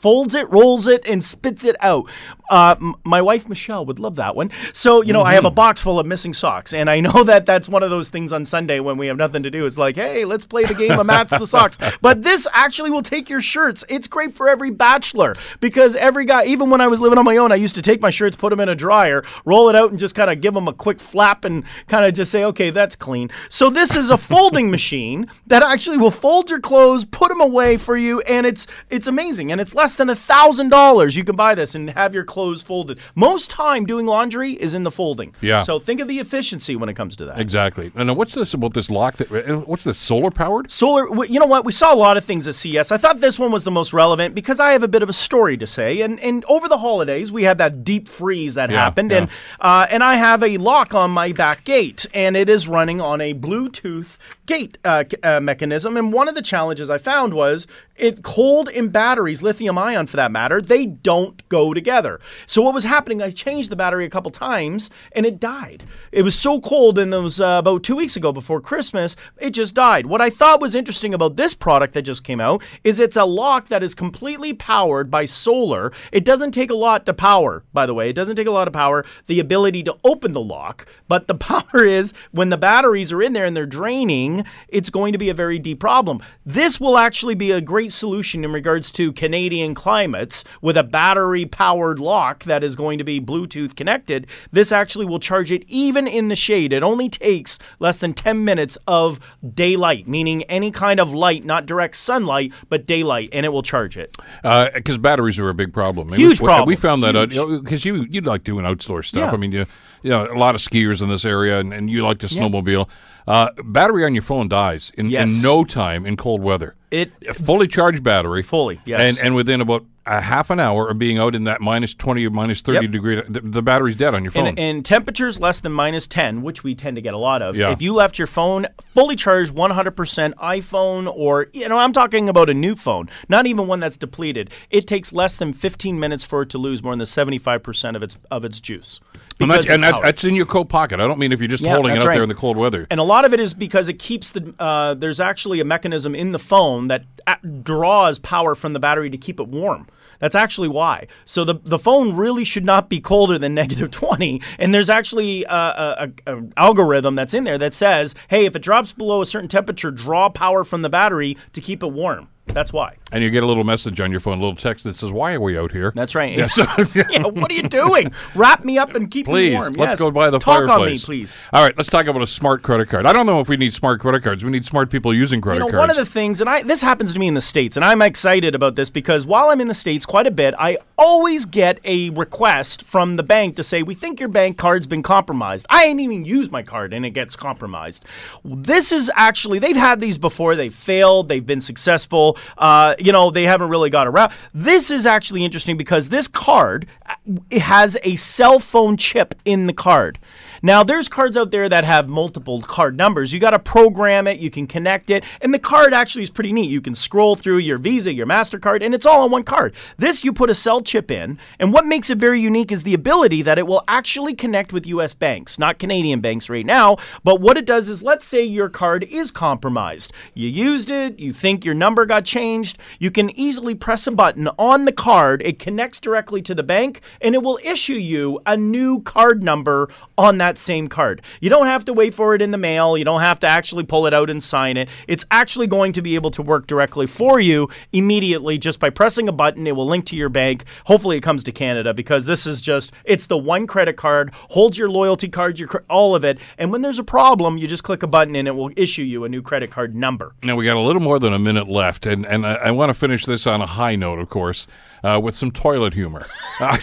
folds 0.00 0.34
it, 0.34 0.50
rolls 0.50 0.86
it, 0.86 1.06
and 1.06 1.24
spits 1.24 1.64
it 1.64 1.76
out. 1.80 2.08
Uh, 2.50 2.76
m- 2.80 2.94
my 3.04 3.20
wife 3.20 3.48
Michelle 3.48 3.84
would 3.86 3.98
love 3.98 4.16
that 4.16 4.34
one. 4.34 4.50
So 4.72 5.02
you 5.02 5.12
know, 5.12 5.20
mm-hmm. 5.20 5.28
I 5.28 5.34
have 5.34 5.44
a 5.44 5.48
mm-hmm. 5.48 5.54
box 5.56 5.80
full 5.80 5.98
of 5.98 6.06
missing 6.06 6.34
socks, 6.34 6.72
and 6.72 6.88
I 6.88 7.00
know 7.00 7.24
that 7.24 7.46
that's 7.46 7.68
one 7.68 7.82
of 7.82 7.90
those 7.90 8.10
things 8.10 8.32
on 8.32 8.44
Sunday 8.44 8.80
when 8.80 8.96
we 8.96 9.06
have 9.08 9.16
nothing 9.16 9.42
to 9.42 9.50
do. 9.50 9.66
It's 9.66 9.78
like, 9.78 9.96
hey, 9.96 10.24
let's 10.24 10.44
play 10.46 10.64
the 10.64 10.74
game 10.74 10.98
of 10.98 11.06
match 11.06 11.30
the 11.30 11.46
socks. 11.46 11.78
But 12.00 12.22
this 12.22 12.46
actually 12.52 12.90
will 12.90 13.02
take 13.02 13.28
your 13.28 13.40
shirts. 13.40 13.84
It's 13.88 14.06
great 14.06 14.32
for 14.32 14.48
every 14.48 14.70
bachelor 14.70 15.34
because 15.60 15.96
every 15.96 16.24
guy, 16.24 16.44
even 16.44 16.70
when 16.70 16.80
I 16.80 16.86
was 16.86 17.00
living 17.00 17.18
on 17.18 17.24
my 17.24 17.36
own, 17.36 17.50
I 17.50 17.56
used 17.56 17.74
to 17.74 17.82
take 17.82 18.00
my 18.00 18.10
shirts, 18.10 18.36
put 18.36 18.50
them 18.50 18.60
in 18.60 18.68
a 18.68 18.74
dryer, 18.74 19.24
roll 19.44 19.68
it 19.68 19.76
out, 19.76 19.90
and 19.90 19.98
just 19.98 20.14
kind 20.14 20.30
of 20.30 20.40
give 20.40 20.54
them 20.54 20.68
a 20.68 20.72
quick 20.72 21.00
flap 21.00 21.44
and 21.44 21.64
kind 21.88 22.04
of 22.04 22.14
just 22.14 22.30
say, 22.30 22.44
okay, 22.44 22.70
that's 22.70 22.94
clean. 22.94 23.30
So 23.48 23.70
this 23.70 23.96
is 23.96 24.10
a 24.10 24.16
folding 24.16 24.70
machine 24.78 25.28
that 25.46 25.62
actually 25.62 25.96
will 25.96 26.10
fold 26.10 26.50
your 26.50 26.60
clothes, 26.60 27.04
put 27.04 27.28
them 27.28 27.40
away 27.40 27.76
for 27.76 27.96
you, 27.96 28.20
and 28.22 28.46
it's 28.46 28.66
it's 28.90 29.06
amazing. 29.06 29.50
And 29.50 29.60
it's 29.60 29.74
less 29.74 29.87
than 29.94 30.10
a 30.10 30.16
thousand 30.16 30.70
dollars. 30.70 31.16
You 31.16 31.24
can 31.24 31.36
buy 31.36 31.54
this 31.54 31.74
and 31.74 31.90
have 31.90 32.14
your 32.14 32.24
clothes 32.24 32.62
folded. 32.62 32.98
Most 33.14 33.50
time 33.50 33.86
doing 33.86 34.06
laundry 34.06 34.52
is 34.52 34.74
in 34.74 34.82
the 34.82 34.90
folding. 34.90 35.34
Yeah. 35.40 35.62
So 35.62 35.78
think 35.78 36.00
of 36.00 36.08
the 36.08 36.18
efficiency 36.18 36.76
when 36.76 36.88
it 36.88 36.94
comes 36.94 37.16
to 37.16 37.24
that. 37.26 37.38
Exactly. 37.38 37.92
And 37.94 38.14
what's 38.16 38.34
this 38.34 38.54
about 38.54 38.74
this 38.74 38.90
lock? 38.90 39.16
That 39.16 39.32
uh, 39.32 39.58
what's 39.58 39.84
this 39.84 39.98
solar 39.98 40.30
powered? 40.30 40.70
Solar. 40.70 41.24
You 41.24 41.38
know 41.40 41.46
what? 41.46 41.64
We 41.64 41.72
saw 41.72 41.92
a 41.92 41.96
lot 41.96 42.16
of 42.16 42.24
things 42.24 42.48
at 42.48 42.54
CES. 42.54 42.92
I 42.92 42.96
thought 42.96 43.20
this 43.20 43.38
one 43.38 43.52
was 43.52 43.64
the 43.64 43.70
most 43.70 43.92
relevant 43.92 44.34
because 44.34 44.60
I 44.60 44.72
have 44.72 44.82
a 44.82 44.88
bit 44.88 45.02
of 45.02 45.08
a 45.08 45.12
story 45.12 45.56
to 45.56 45.66
say. 45.66 46.00
And 46.00 46.20
and 46.20 46.44
over 46.46 46.68
the 46.68 46.78
holidays 46.78 47.32
we 47.32 47.44
had 47.44 47.58
that 47.58 47.84
deep 47.84 48.08
freeze 48.08 48.54
that 48.54 48.70
yeah, 48.70 48.76
happened, 48.76 49.10
yeah. 49.10 49.18
and 49.18 49.30
uh, 49.60 49.86
and 49.90 50.02
I 50.02 50.14
have 50.16 50.42
a 50.42 50.58
lock 50.58 50.94
on 50.94 51.10
my 51.10 51.32
back 51.32 51.64
gate, 51.64 52.06
and 52.14 52.36
it 52.36 52.48
is 52.48 52.68
running 52.68 53.00
on 53.00 53.20
a 53.20 53.34
Bluetooth 53.34 54.16
gate 54.48 54.78
uh, 54.84 55.04
uh, 55.22 55.38
mechanism. 55.38 55.96
And 55.96 56.12
one 56.12 56.26
of 56.26 56.34
the 56.34 56.42
challenges 56.42 56.90
I 56.90 56.98
found 56.98 57.34
was 57.34 57.68
it 57.96 58.22
cold 58.22 58.68
in 58.68 58.88
batteries, 58.88 59.42
lithium 59.42 59.76
ion 59.76 60.06
for 60.06 60.16
that 60.16 60.32
matter, 60.32 60.60
they 60.60 60.86
don't 60.86 61.46
go 61.48 61.74
together. 61.74 62.18
So 62.46 62.62
what 62.62 62.74
was 62.74 62.84
happening? 62.84 63.20
I 63.20 63.30
changed 63.30 63.70
the 63.70 63.76
battery 63.76 64.06
a 64.06 64.10
couple 64.10 64.30
times, 64.30 64.88
and 65.12 65.26
it 65.26 65.38
died. 65.38 65.84
It 66.12 66.22
was 66.22 66.38
so 66.38 66.60
cold, 66.60 66.98
and 66.98 67.12
was 67.12 67.40
uh, 67.40 67.56
about 67.58 67.82
two 67.82 67.96
weeks 67.96 68.16
ago 68.16 68.32
before 68.32 68.60
Christmas. 68.60 69.16
It 69.38 69.50
just 69.50 69.74
died. 69.74 70.06
What 70.06 70.22
I 70.22 70.30
thought 70.30 70.60
was 70.60 70.74
interesting 70.74 71.12
about 71.12 71.36
this 71.36 71.54
product 71.54 71.94
that 71.94 72.02
just 72.02 72.24
came 72.24 72.40
out 72.40 72.62
is 72.84 73.00
it's 73.00 73.16
a 73.16 73.24
lock 73.24 73.68
that 73.68 73.82
is 73.82 73.94
completely 73.94 74.54
powered 74.54 75.10
by 75.10 75.26
solar. 75.26 75.92
It 76.10 76.24
doesn't 76.24 76.52
take 76.52 76.70
a 76.70 76.74
lot 76.74 77.04
to 77.06 77.12
power, 77.12 77.64
by 77.72 77.84
the 77.84 77.94
way. 77.94 78.08
It 78.08 78.16
doesn't 78.16 78.36
take 78.36 78.46
a 78.46 78.52
lot 78.52 78.68
of 78.68 78.72
power. 78.72 79.04
The 79.26 79.40
ability 79.40 79.82
to 79.84 79.98
open 80.04 80.32
the 80.32 80.40
lock, 80.40 80.86
but 81.06 81.26
the 81.26 81.34
power 81.48 81.84
is 81.84 82.14
when 82.30 82.48
the 82.48 82.56
batteries 82.56 83.12
are 83.12 83.22
in 83.22 83.34
there 83.34 83.44
and 83.44 83.56
they're 83.56 83.66
draining 83.66 84.37
it's 84.68 84.90
going 84.90 85.12
to 85.12 85.18
be 85.18 85.28
a 85.28 85.34
very 85.34 85.58
deep 85.58 85.80
problem. 85.80 86.22
This 86.44 86.80
will 86.80 86.98
actually 86.98 87.34
be 87.34 87.50
a 87.50 87.60
great 87.60 87.92
solution 87.92 88.44
in 88.44 88.52
regards 88.52 88.92
to 88.92 89.12
Canadian 89.12 89.74
climates 89.74 90.44
with 90.60 90.76
a 90.76 90.82
battery 90.82 91.46
powered 91.46 91.98
lock 91.98 92.44
that 92.44 92.62
is 92.62 92.76
going 92.76 92.98
to 92.98 93.04
be 93.04 93.20
Bluetooth 93.20 93.76
connected. 93.76 94.26
This 94.52 94.72
actually 94.72 95.06
will 95.06 95.20
charge 95.20 95.50
it 95.50 95.64
even 95.68 96.06
in 96.06 96.28
the 96.28 96.36
shade. 96.36 96.72
It 96.72 96.82
only 96.82 97.08
takes 97.08 97.58
less 97.78 97.98
than 97.98 98.14
10 98.14 98.44
minutes 98.44 98.78
of 98.86 99.20
daylight, 99.54 100.08
meaning 100.08 100.42
any 100.44 100.70
kind 100.70 101.00
of 101.00 101.12
light, 101.12 101.44
not 101.44 101.66
direct 101.66 101.96
sunlight, 101.96 102.52
but 102.68 102.86
daylight, 102.86 103.30
and 103.32 103.44
it 103.44 103.50
will 103.50 103.62
charge 103.62 103.96
it. 103.96 104.16
Because 104.42 104.96
uh, 104.96 105.00
batteries 105.00 105.38
are 105.38 105.48
a 105.48 105.54
big 105.54 105.72
problem. 105.72 106.12
Huge 106.12 106.40
we, 106.40 106.46
problem. 106.46 106.66
We 106.66 106.76
found 106.76 107.02
that 107.02 107.16
out 107.16 107.30
because 107.30 107.84
you, 107.84 108.06
you 108.10 108.20
like 108.20 108.44
doing 108.44 108.66
outdoor 108.66 109.02
stuff. 109.02 109.20
Yeah. 109.20 109.30
I 109.30 109.36
mean, 109.36 109.52
you, 109.52 109.66
you 110.02 110.10
know, 110.10 110.26
a 110.26 110.38
lot 110.38 110.54
of 110.54 110.60
skiers 110.60 111.02
in 111.02 111.08
this 111.08 111.24
area, 111.24 111.58
and, 111.58 111.72
and 111.72 111.90
you 111.90 112.04
like 112.04 112.18
to 112.18 112.26
snowmobile. 112.26 112.86
Yeah. 112.86 112.94
Uh, 113.28 113.50
battery 113.62 114.04
on 114.06 114.14
your 114.14 114.22
phone 114.22 114.48
dies 114.48 114.90
in, 114.96 115.10
yes. 115.10 115.28
in 115.28 115.42
no 115.42 115.62
time 115.62 116.06
in 116.06 116.16
cold 116.16 116.40
weather. 116.42 116.74
It 116.90 117.12
a 117.28 117.34
fully 117.34 117.68
charged 117.68 118.02
battery, 118.02 118.42
fully 118.42 118.80
yes, 118.84 119.00
and 119.00 119.18
and 119.18 119.34
within 119.34 119.60
about 119.60 119.84
a 120.08 120.20
half 120.22 120.50
an 120.50 120.58
hour 120.58 120.88
of 120.88 120.98
being 120.98 121.18
out 121.18 121.34
in 121.34 121.44
that 121.44 121.60
minus 121.60 121.94
20 121.94 122.26
or 122.26 122.30
minus 122.30 122.62
30 122.62 122.80
yep. 122.80 122.90
degree, 122.90 123.22
the, 123.28 123.40
the, 123.40 123.62
battery's 123.62 123.96
dead 123.96 124.14
on 124.14 124.24
your 124.24 124.30
phone. 124.30 124.46
And, 124.46 124.58
and, 124.58 124.84
temperatures 124.84 125.38
less 125.38 125.60
than 125.60 125.72
minus 125.72 126.06
10, 126.06 126.42
which 126.42 126.64
we 126.64 126.74
tend 126.74 126.96
to 126.96 127.02
get 127.02 127.12
a 127.12 127.18
lot 127.18 127.42
of, 127.42 127.56
yeah. 127.56 127.72
if 127.72 127.82
you 127.82 127.92
left 127.92 128.18
your 128.18 128.26
phone 128.26 128.66
fully 128.94 129.16
charged 129.16 129.54
100% 129.54 130.34
iPhone 130.34 131.12
or, 131.14 131.48
you 131.52 131.68
know, 131.68 131.76
I'm 131.76 131.92
talking 131.92 132.28
about 132.28 132.48
a 132.48 132.54
new 132.54 132.74
phone, 132.74 133.10
not 133.28 133.46
even 133.46 133.66
one 133.66 133.80
that's 133.80 133.98
depleted, 133.98 134.50
it 134.70 134.86
takes 134.86 135.12
less 135.12 135.36
than 135.36 135.52
15 135.52 136.00
minutes 136.00 136.24
for 136.24 136.42
it 136.42 136.48
to 136.50 136.58
lose 136.58 136.82
more 136.82 136.96
than 136.96 137.04
75% 137.04 137.96
of 137.96 138.02
its, 138.02 138.16
of 138.30 138.44
its 138.44 138.60
juice. 138.60 139.00
And, 139.40 139.50
that's, 139.50 139.68
and 139.68 139.84
that, 139.84 140.02
that's, 140.02 140.24
in 140.24 140.34
your 140.34 140.46
coat 140.46 140.68
pocket. 140.68 140.98
I 140.98 141.06
don't 141.06 141.18
mean 141.18 141.32
if 141.32 141.38
you're 141.38 141.48
just 141.48 141.62
yeah, 141.62 141.72
holding 141.72 141.92
it 141.92 142.00
up 142.00 142.08
right. 142.08 142.14
there 142.14 142.24
in 142.24 142.28
the 142.28 142.34
cold 142.34 142.56
weather. 142.56 142.88
And 142.90 142.98
a 142.98 143.04
lot 143.04 143.24
of 143.24 143.32
it 143.32 143.38
is 143.38 143.54
because 143.54 143.88
it 143.88 144.00
keeps 144.00 144.30
the. 144.30 144.52
Uh, 144.58 144.94
there's 144.94 145.20
actually 145.20 145.60
a 145.60 145.64
mechanism 145.64 146.16
in 146.16 146.32
the 146.32 146.40
phone 146.40 146.77
that 146.86 147.04
uh, 147.26 147.34
draws 147.64 148.20
power 148.20 148.54
from 148.54 148.72
the 148.72 148.78
battery 148.78 149.10
to 149.10 149.18
keep 149.18 149.40
it 149.40 149.48
warm. 149.48 149.88
That's 150.20 150.34
actually 150.34 150.68
why. 150.68 151.06
So 151.24 151.44
the 151.44 151.56
the 151.64 151.78
phone 151.78 152.16
really 152.16 152.44
should 152.44 152.64
not 152.64 152.88
be 152.88 153.00
colder 153.00 153.38
than 153.38 153.54
negative 153.56 153.90
20. 153.90 154.40
And 154.58 154.72
there's 154.72 154.90
actually 154.90 155.44
a, 155.44 155.50
a, 155.50 156.10
a, 156.26 156.36
a 156.36 156.42
algorithm 156.56 157.14
that's 157.14 157.34
in 157.34 157.44
there 157.44 157.58
that 157.58 157.74
says, 157.74 158.14
hey, 158.28 158.44
if 158.44 158.56
it 158.56 158.62
drops 158.62 158.92
below 158.92 159.20
a 159.20 159.26
certain 159.26 159.48
temperature, 159.48 159.90
draw 159.90 160.28
power 160.28 160.64
from 160.64 160.82
the 160.82 160.88
battery 160.88 161.36
to 161.52 161.60
keep 161.60 161.82
it 161.82 161.88
warm. 161.88 162.28
That's 162.54 162.72
why. 162.72 162.96
And 163.12 163.22
you 163.22 163.30
get 163.30 163.42
a 163.42 163.46
little 163.46 163.64
message 163.64 164.00
on 164.00 164.10
your 164.10 164.20
phone, 164.20 164.38
a 164.38 164.40
little 164.40 164.56
text 164.56 164.84
that 164.84 164.96
says, 164.96 165.10
"Why 165.10 165.32
are 165.34 165.40
we 165.40 165.56
out 165.58 165.70
here?" 165.72 165.92
That's 165.94 166.14
right. 166.14 166.36
Yeah, 166.36 166.46
so- 166.48 166.64
yeah, 167.10 167.22
what 167.22 167.50
are 167.50 167.54
you 167.54 167.62
doing? 167.62 168.12
Wrap 168.34 168.64
me 168.64 168.76
up 168.78 168.94
and 168.94 169.10
keep 169.10 169.26
Please, 169.26 169.50
me 169.52 169.56
warm. 169.56 169.72
let's 169.74 169.92
Yes. 169.92 169.98
go 169.98 170.10
by 170.10 170.28
the 170.30 170.38
Talk 170.38 170.66
fireplace. 170.66 170.78
on 170.78 170.86
me, 170.86 170.98
please. 171.20 171.36
All 171.52 171.62
right, 171.64 171.74
let's 171.76 171.88
talk 171.88 172.06
about 172.06 172.20
a 172.22 172.26
smart 172.26 172.62
credit 172.62 172.88
card. 172.88 173.06
I 173.06 173.12
don't 173.12 173.26
know 173.26 173.40
if 173.40 173.48
we 173.48 173.56
need 173.56 173.72
smart 173.72 174.00
credit 174.00 174.22
cards. 174.22 174.44
We 174.44 174.50
need 174.50 174.64
smart 174.64 174.90
people 174.90 175.14
using 175.14 175.40
credit 175.40 175.60
You 175.60 175.66
know, 175.66 175.70
cards. 175.70 175.80
one 175.80 175.90
of 175.90 175.96
the 175.96 176.04
things, 176.04 176.40
and 176.40 176.50
I 176.50 176.62
this 176.62 176.80
happens 176.82 177.12
to 177.14 177.18
me 177.18 177.28
in 177.28 177.34
the 177.34 177.40
states, 177.40 177.76
and 177.76 177.84
I'm 177.84 178.02
excited 178.02 178.54
about 178.54 178.76
this 178.76 178.90
because 178.90 179.24
while 179.26 179.48
I'm 179.50 179.60
in 179.60 179.68
the 179.68 179.74
states 179.74 180.04
quite 180.04 180.26
a 180.26 180.30
bit, 180.30 180.54
I 180.58 180.78
always 180.98 181.44
get 181.44 181.78
a 181.84 182.10
request 182.10 182.82
from 182.82 183.16
the 183.16 183.22
bank 183.22 183.56
to 183.56 183.62
say, 183.64 183.82
"We 183.82 183.94
think 183.94 184.20
your 184.20 184.28
bank 184.28 184.58
card's 184.58 184.86
been 184.86 185.02
compromised." 185.02 185.64
I 185.70 185.84
ain't 185.84 186.00
even 186.00 186.24
used 186.24 186.50
my 186.52 186.62
card, 186.62 186.92
and 186.92 187.06
it 187.06 187.10
gets 187.10 187.36
compromised. 187.36 188.04
This 188.44 188.92
is 188.92 189.10
actually 189.14 189.58
they've 189.60 189.76
had 189.76 190.00
these 190.00 190.18
before. 190.18 190.56
They've 190.56 190.74
failed. 190.74 191.28
They've 191.28 191.44
been 191.46 191.60
successful. 191.60 192.36
Uh, 192.56 192.94
you 192.98 193.12
know, 193.12 193.30
they 193.30 193.44
haven't 193.44 193.68
really 193.68 193.90
got 193.90 194.06
around. 194.06 194.32
This 194.54 194.90
is 194.90 195.06
actually 195.06 195.44
interesting 195.44 195.76
because 195.76 196.08
this 196.08 196.28
card 196.28 196.86
uh, 197.06 197.14
has 197.58 197.96
a 198.02 198.16
cell 198.16 198.58
phone 198.58 198.96
chip 198.96 199.34
in 199.44 199.66
the 199.66 199.72
card. 199.72 200.18
Now, 200.62 200.82
there's 200.82 201.08
cards 201.08 201.36
out 201.36 201.50
there 201.50 201.68
that 201.68 201.84
have 201.84 202.10
multiple 202.10 202.60
card 202.62 202.96
numbers. 202.96 203.32
You 203.32 203.38
got 203.38 203.50
to 203.50 203.58
program 203.58 204.26
it, 204.26 204.40
you 204.40 204.50
can 204.50 204.66
connect 204.66 205.10
it, 205.10 205.24
and 205.40 205.54
the 205.54 205.58
card 205.58 205.94
actually 205.94 206.24
is 206.24 206.30
pretty 206.30 206.52
neat. 206.52 206.70
You 206.70 206.80
can 206.80 206.94
scroll 206.94 207.36
through 207.36 207.58
your 207.58 207.78
Visa, 207.78 208.12
your 208.12 208.26
MasterCard, 208.26 208.82
and 208.82 208.94
it's 208.94 209.06
all 209.06 209.22
on 209.22 209.30
one 209.30 209.44
card. 209.44 209.74
This, 209.98 210.24
you 210.24 210.32
put 210.32 210.50
a 210.50 210.54
cell 210.54 210.80
chip 210.80 211.10
in, 211.10 211.38
and 211.58 211.72
what 211.72 211.86
makes 211.86 212.10
it 212.10 212.18
very 212.18 212.40
unique 212.40 212.72
is 212.72 212.82
the 212.82 212.94
ability 212.94 213.42
that 213.42 213.58
it 213.58 213.66
will 213.66 213.84
actually 213.86 214.34
connect 214.34 214.72
with 214.72 214.86
US 214.86 215.14
banks, 215.14 215.58
not 215.58 215.78
Canadian 215.78 216.20
banks 216.20 216.48
right 216.48 216.66
now, 216.66 216.96
but 217.22 217.40
what 217.40 217.56
it 217.56 217.64
does 217.64 217.88
is 217.88 218.02
let's 218.02 218.24
say 218.24 218.42
your 218.42 218.68
card 218.68 219.04
is 219.04 219.30
compromised. 219.30 220.12
You 220.34 220.48
used 220.48 220.90
it, 220.90 221.18
you 221.18 221.32
think 221.32 221.64
your 221.64 221.74
number 221.74 222.06
got 222.06 222.24
changed, 222.28 222.78
you 222.98 223.10
can 223.10 223.30
easily 223.30 223.74
press 223.74 224.06
a 224.06 224.12
button 224.12 224.48
on 224.58 224.84
the 224.84 224.92
card, 224.92 225.42
it 225.44 225.58
connects 225.58 225.98
directly 225.98 226.42
to 226.42 226.54
the 226.54 226.62
bank, 226.62 227.00
and 227.20 227.34
it 227.34 227.42
will 227.42 227.58
issue 227.64 227.94
you 227.94 228.40
a 228.46 228.56
new 228.56 229.00
card 229.02 229.42
number 229.42 229.88
on 230.16 230.38
that 230.38 230.58
same 230.58 230.88
card. 230.88 231.22
You 231.40 231.48
don't 231.48 231.66
have 231.66 231.84
to 231.86 231.92
wait 231.92 232.14
for 232.14 232.34
it 232.34 232.42
in 232.42 232.50
the 232.50 232.58
mail. 232.58 232.98
You 232.98 233.04
don't 233.04 233.20
have 233.20 233.40
to 233.40 233.46
actually 233.46 233.84
pull 233.84 234.06
it 234.06 234.14
out 234.14 234.30
and 234.30 234.42
sign 234.42 234.76
it. 234.76 234.88
It's 235.06 235.24
actually 235.30 235.66
going 235.66 235.92
to 235.92 236.02
be 236.02 236.14
able 236.14 236.30
to 236.32 236.42
work 236.42 236.66
directly 236.66 237.06
for 237.06 237.40
you 237.40 237.68
immediately 237.92 238.58
just 238.58 238.80
by 238.80 238.90
pressing 238.90 239.28
a 239.28 239.32
button. 239.32 239.66
It 239.66 239.76
will 239.76 239.86
link 239.86 240.04
to 240.06 240.16
your 240.16 240.28
bank. 240.28 240.64
Hopefully, 240.84 241.16
it 241.16 241.22
comes 241.22 241.44
to 241.44 241.52
Canada 241.52 241.94
because 241.94 242.26
this 242.26 242.46
is 242.46 242.60
just 242.60 242.92
it's 243.04 243.26
the 243.26 243.38
one 243.38 243.66
credit 243.66 243.96
card 243.96 244.32
holds 244.50 244.76
your 244.76 244.90
loyalty 244.90 245.28
cards, 245.28 245.58
your 245.58 245.84
all 245.88 246.14
of 246.14 246.24
it. 246.24 246.38
And 246.58 246.70
when 246.72 246.82
there's 246.82 246.98
a 246.98 247.04
problem, 247.04 247.56
you 247.58 247.66
just 247.66 247.84
click 247.84 248.02
a 248.02 248.06
button 248.06 248.36
and 248.36 248.48
it 248.48 248.52
will 248.52 248.70
issue 248.76 249.02
you 249.02 249.24
a 249.24 249.28
new 249.28 249.42
credit 249.42 249.70
card 249.70 249.94
number. 249.94 250.34
Now 250.42 250.56
we 250.56 250.64
got 250.64 250.76
a 250.76 250.80
little 250.80 251.02
more 251.02 251.18
than 251.18 251.32
a 251.32 251.38
minute 251.38 251.68
left, 251.68 252.06
and 252.06 252.17
and 252.26 252.46
I, 252.46 252.54
I 252.54 252.70
want 252.70 252.90
to 252.90 252.94
finish 252.94 253.24
this 253.26 253.46
on 253.46 253.60
a 253.60 253.66
high 253.66 253.96
note, 253.96 254.18
of 254.18 254.28
course, 254.28 254.66
uh, 255.04 255.20
with 255.22 255.34
some 255.36 255.50
toilet 255.50 255.94
humor. 255.94 256.26
Uh, 256.60 256.76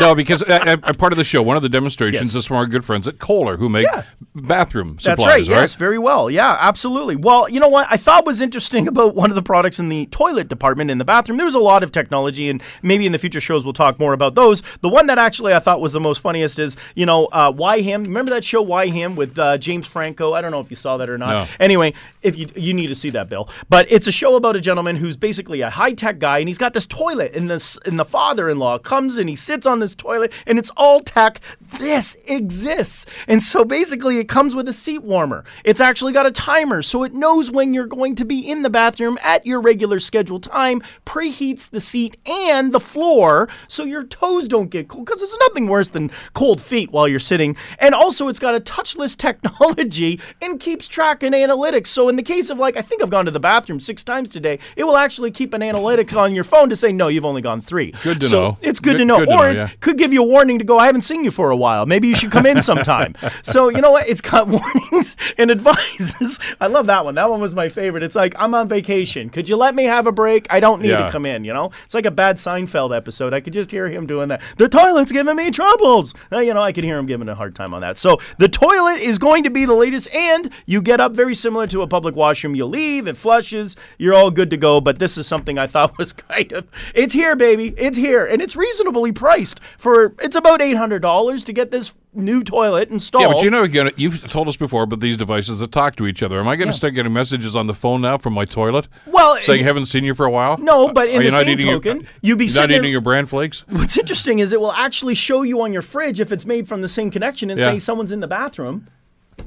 no, 0.00 0.14
because 0.14 0.42
I, 0.44 0.72
I, 0.82 0.92
part 0.92 1.12
of 1.12 1.18
the 1.18 1.24
show, 1.24 1.42
one 1.42 1.54
of 1.58 1.62
the 1.62 1.68
demonstrations 1.68 2.28
Yes. 2.28 2.34
is 2.44 2.46
from 2.46 2.56
our 2.56 2.66
good 2.66 2.82
friends 2.82 3.06
at 3.06 3.18
Kohler, 3.18 3.58
who 3.58 3.68
make 3.68 3.84
Yeah. 3.84 4.04
Bathroom 4.34 4.94
That's 4.94 5.20
supplies. 5.20 5.48
right. 5.48 5.60
Yes, 5.60 5.74
very 5.74 5.98
well. 5.98 6.30
Yeah, 6.30 6.56
absolutely. 6.58 7.16
Well, 7.16 7.48
you 7.48 7.60
know 7.60 7.68
what 7.68 7.86
I 7.90 7.96
thought 7.96 8.24
was 8.24 8.40
interesting 8.40 8.88
about 8.92 9.14
one 9.14 9.30
of 9.30 9.34
the 9.34 9.42
products 9.42 9.78
in 9.78 9.88
the 9.88 10.06
toilet 10.06 10.48
department 10.48 10.90
in 10.90 10.98
the 10.98 11.04
bathroom. 11.04 11.36
There 11.36 11.46
was 11.46 11.54
a 11.54 11.60
lot 11.60 11.82
of 11.82 11.92
technology, 11.92 12.48
and 12.48 12.62
maybe 12.82 13.06
in 13.06 13.12
the 13.12 13.18
future 13.18 13.40
shows 13.40 13.64
we'll 13.64 13.72
talk 13.72 13.98
more 13.98 14.12
about 14.12 14.34
those. 14.34 14.62
The 14.80 14.88
one 14.88 15.06
that 15.06 15.18
actually 15.18 15.52
I 15.52 15.58
thought 15.58 15.80
was 15.80 15.92
the 15.92 16.00
most 16.00 16.20
funniest 16.20 16.58
is 16.58 16.76
you 16.94 17.06
know 17.06 17.26
uh, 17.26 17.52
why 17.52 17.80
him. 17.80 18.04
Remember 18.04 18.30
that 18.30 18.44
show 18.44 18.62
Why 18.62 18.86
Him 18.86 19.16
with 19.16 19.38
uh, 19.38 19.58
James 19.58 19.86
Franco? 19.86 20.32
I 20.32 20.40
don't 20.40 20.50
know 20.50 20.60
if 20.60 20.70
you 20.70 20.76
saw 20.76 20.96
that 20.96 21.10
or 21.10 21.18
not. 21.18 21.30
No. 21.30 21.54
Anyway, 21.60 21.94
if 22.22 22.36
you 22.36 22.48
you 22.56 22.74
need 22.74 22.88
to 22.88 22.94
see 22.94 23.10
that, 23.10 23.28
Bill. 23.28 23.48
But 23.68 23.90
it's 23.90 24.06
a 24.06 24.12
show 24.12 24.36
about 24.36 24.56
a 24.56 24.60
gentleman 24.60 24.96
who's 24.96 25.16
basically 25.16 25.60
a 25.60 25.70
high 25.70 25.92
tech 25.92 26.18
guy, 26.18 26.38
and 26.38 26.48
he's 26.48 26.58
got 26.58 26.72
this 26.72 26.86
toilet, 26.86 27.34
and 27.34 27.50
this 27.50 27.76
and 27.84 27.98
the 27.98 28.04
father 28.04 28.48
in 28.48 28.58
law 28.58 28.78
comes 28.78 29.18
and 29.18 29.28
he 29.28 29.36
sits 29.36 29.66
on 29.66 29.80
this 29.80 29.94
toilet, 29.94 30.32
and 30.46 30.58
it's 30.58 30.70
all 30.76 31.00
tech. 31.00 31.40
This 31.78 32.16
exists, 32.26 33.06
and 33.26 33.42
so 33.42 33.64
basically 33.64 34.18
it 34.18 34.28
comes 34.28 34.54
with 34.54 34.68
a 34.68 34.72
seat 34.72 35.02
warmer. 35.02 35.44
It's 35.64 35.80
actually 35.80 36.12
got 36.12 36.26
a 36.26 36.30
timer, 36.30 36.82
so 36.82 37.02
it 37.02 37.12
knows 37.12 37.50
when 37.50 37.74
you're 37.74 37.86
going 37.86 38.14
to 38.16 38.24
be 38.24 38.38
in 38.40 38.62
the 38.62 38.70
bathroom 38.70 39.18
at 39.22 39.44
your 39.46 39.60
regular 39.60 39.98
scheduled 39.98 40.42
time. 40.44 40.82
Preheats 41.06 41.68
the 41.70 41.80
seat 41.80 42.16
and 42.26 42.72
the 42.72 42.80
floor, 42.80 43.48
so 43.68 43.84
your 43.84 44.04
toes 44.04 44.46
don't 44.48 44.68
get 44.70 44.88
cold. 44.88 45.06
Because 45.06 45.20
there's 45.20 45.36
nothing 45.40 45.66
worse 45.66 45.88
than 45.88 46.10
cold 46.34 46.60
feet 46.60 46.90
while 46.92 47.08
you're 47.08 47.18
sitting. 47.20 47.56
And 47.78 47.94
also, 47.94 48.28
it's 48.28 48.38
got 48.38 48.54
a 48.54 48.60
touchless 48.60 49.16
technology 49.26 50.20
and 50.40 50.60
keeps 50.60 50.88
track 50.88 51.22
and 51.22 51.34
analytics. 51.34 51.88
So 51.88 52.08
in 52.08 52.16
the 52.16 52.22
case 52.22 52.50
of 52.50 52.58
like, 52.58 52.76
I 52.76 52.82
think 52.82 53.02
I've 53.02 53.10
gone 53.10 53.24
to 53.24 53.30
the 53.30 53.40
bathroom 53.40 53.80
six 53.80 54.04
times 54.04 54.28
today, 54.28 54.58
it 54.76 54.84
will 54.84 54.96
actually 54.96 55.30
keep 55.30 55.54
an 55.54 55.62
analytics 55.62 56.16
on 56.16 56.34
your 56.34 56.44
phone 56.44 56.68
to 56.68 56.76
say, 56.76 56.92
no, 56.92 57.08
you've 57.08 57.24
only 57.24 57.42
gone 57.42 57.60
three. 57.62 57.92
Good 58.02 58.20
to 58.20 58.28
So 58.28 58.42
know. 58.42 58.58
It's 58.60 58.78
good, 58.78 58.92
Good- 58.92 58.98
to 58.98 59.04
know. 59.04 59.18
good 59.18 59.28
or 59.30 59.48
it 59.50 59.58
yeah. 59.58 59.68
could 59.80 59.98
give 59.98 60.12
you 60.12 60.22
a 60.22 60.26
warning 60.26 60.58
to 60.58 60.64
go, 60.64 60.78
I 60.78 60.86
haven't 60.86 61.02
seen 61.02 61.24
you 61.24 61.30
for 61.30 61.50
a 61.50 61.56
while. 61.56 61.61
Maybe 61.86 62.08
you 62.08 62.14
should 62.14 62.30
come 62.30 62.46
in 62.46 62.60
sometime. 62.62 63.14
so 63.42 63.68
you 63.68 63.80
know 63.80 63.90
what? 63.90 64.08
It's 64.08 64.20
got 64.20 64.48
warnings 64.48 65.16
and 65.38 65.50
advices. 65.50 66.38
I 66.60 66.66
love 66.66 66.86
that 66.86 67.04
one. 67.04 67.14
That 67.14 67.30
one 67.30 67.40
was 67.40 67.54
my 67.54 67.68
favorite. 67.68 68.02
It's 68.02 68.14
like, 68.16 68.34
I'm 68.38 68.54
on 68.54 68.68
vacation. 68.68 69.30
Could 69.30 69.48
you 69.48 69.56
let 69.56 69.74
me 69.74 69.84
have 69.84 70.06
a 70.06 70.12
break? 70.12 70.46
I 70.50 70.60
don't 70.60 70.82
need 70.82 70.90
Yeah. 70.90 71.06
to 71.06 71.10
come 71.12 71.26
in, 71.26 71.44
you 71.44 71.52
know? 71.52 71.70
It's 71.84 71.94
like 71.94 72.06
a 72.06 72.10
bad 72.10 72.36
Seinfeld 72.36 72.96
episode. 72.96 73.32
I 73.34 73.40
could 73.40 73.52
just 73.52 73.70
hear 73.70 73.88
him 73.88 74.06
doing 74.06 74.28
that. 74.28 74.42
The 74.56 74.68
toilet's 74.68 75.12
giving 75.12 75.36
me 75.36 75.50
troubles. 75.50 76.14
Uh, 76.32 76.38
you 76.38 76.54
know, 76.54 76.60
I 76.62 76.72
could 76.72 76.84
hear 76.84 76.98
him 76.98 77.06
giving 77.06 77.28
a 77.28 77.34
hard 77.34 77.54
time 77.54 77.72
on 77.74 77.80
that. 77.82 77.98
So 77.98 78.18
the 78.38 78.48
toilet 78.48 79.00
is 79.00 79.18
going 79.18 79.44
to 79.44 79.50
be 79.50 79.64
the 79.64 79.74
latest, 79.74 80.08
and 80.14 80.50
you 80.66 80.82
get 80.82 81.00
up 81.00 81.12
very 81.12 81.34
similar 81.34 81.66
to 81.68 81.82
a 81.82 81.86
public 81.86 82.14
washroom. 82.16 82.54
You 82.54 82.66
leave, 82.66 83.06
it 83.06 83.16
flushes, 83.16 83.76
you're 83.98 84.14
all 84.14 84.30
good 84.30 84.50
to 84.50 84.56
go. 84.56 84.80
But 84.80 84.98
this 84.98 85.16
is 85.18 85.26
something 85.26 85.58
I 85.58 85.66
thought 85.66 85.96
was 85.98 86.12
kind 86.12 86.52
of, 86.52 86.66
it's 86.94 87.14
here, 87.14 87.36
baby. 87.36 87.74
It's 87.76 87.96
here. 87.98 88.24
And 88.26 88.40
it's 88.42 88.56
reasonably 88.56 89.12
priced 89.12 89.60
for, 89.78 90.14
it's 90.20 90.36
about 90.36 90.60
$800 90.60 91.44
to 91.44 91.51
get 91.52 91.70
this 91.70 91.92
new 92.14 92.42
toilet 92.44 92.90
installed. 92.90 93.24
Yeah, 93.26 93.32
but 93.32 93.42
you 93.42 93.50
know, 93.50 93.62
again, 93.62 93.90
you've 93.96 94.28
told 94.30 94.48
us 94.48 94.56
before 94.56 94.82
about 94.82 95.00
these 95.00 95.16
devices 95.16 95.60
that 95.60 95.72
talk 95.72 95.96
to 95.96 96.06
each 96.06 96.22
other. 96.22 96.38
Am 96.40 96.48
I 96.48 96.56
going 96.56 96.68
to 96.68 96.74
start 96.76 96.94
getting 96.94 97.12
messages 97.12 97.56
on 97.56 97.66
the 97.66 97.74
phone 97.74 98.00
now 98.02 98.18
from 98.18 98.32
my 98.34 98.44
toilet? 98.44 98.88
Well, 99.06 99.36
saying 99.38 99.64
haven't 99.64 99.86
seen 99.86 100.04
you 100.04 100.14
for 100.14 100.26
a 100.26 100.30
while. 100.30 100.58
No, 100.58 100.88
but 100.88 101.08
in 101.08 101.20
Are 101.20 101.22
you 101.22 101.30
the 101.30 101.36
not 101.36 101.44
same 101.44 101.48
eating 101.50 101.66
your- 101.66 101.76
token, 101.80 102.06
uh, 102.06 102.10
you'd 102.20 102.38
be 102.38 102.48
not 102.52 102.70
eating 102.70 102.90
your 102.90 103.00
bran 103.00 103.26
flakes. 103.26 103.64
What's 103.68 103.96
interesting 103.96 104.40
is 104.40 104.52
it 104.52 104.60
will 104.60 104.72
actually 104.72 105.14
show 105.14 105.42
you 105.42 105.62
on 105.62 105.72
your 105.72 105.82
fridge 105.82 106.20
if 106.20 106.32
it's 106.32 106.44
made 106.44 106.68
from 106.68 106.82
the 106.82 106.88
same 106.88 107.10
connection 107.10 107.50
and 107.50 107.58
Yeah. 107.58 107.66
say 107.72 107.78
someone's 107.78 108.12
in 108.12 108.20
the 108.20 108.28
bathroom. 108.28 108.88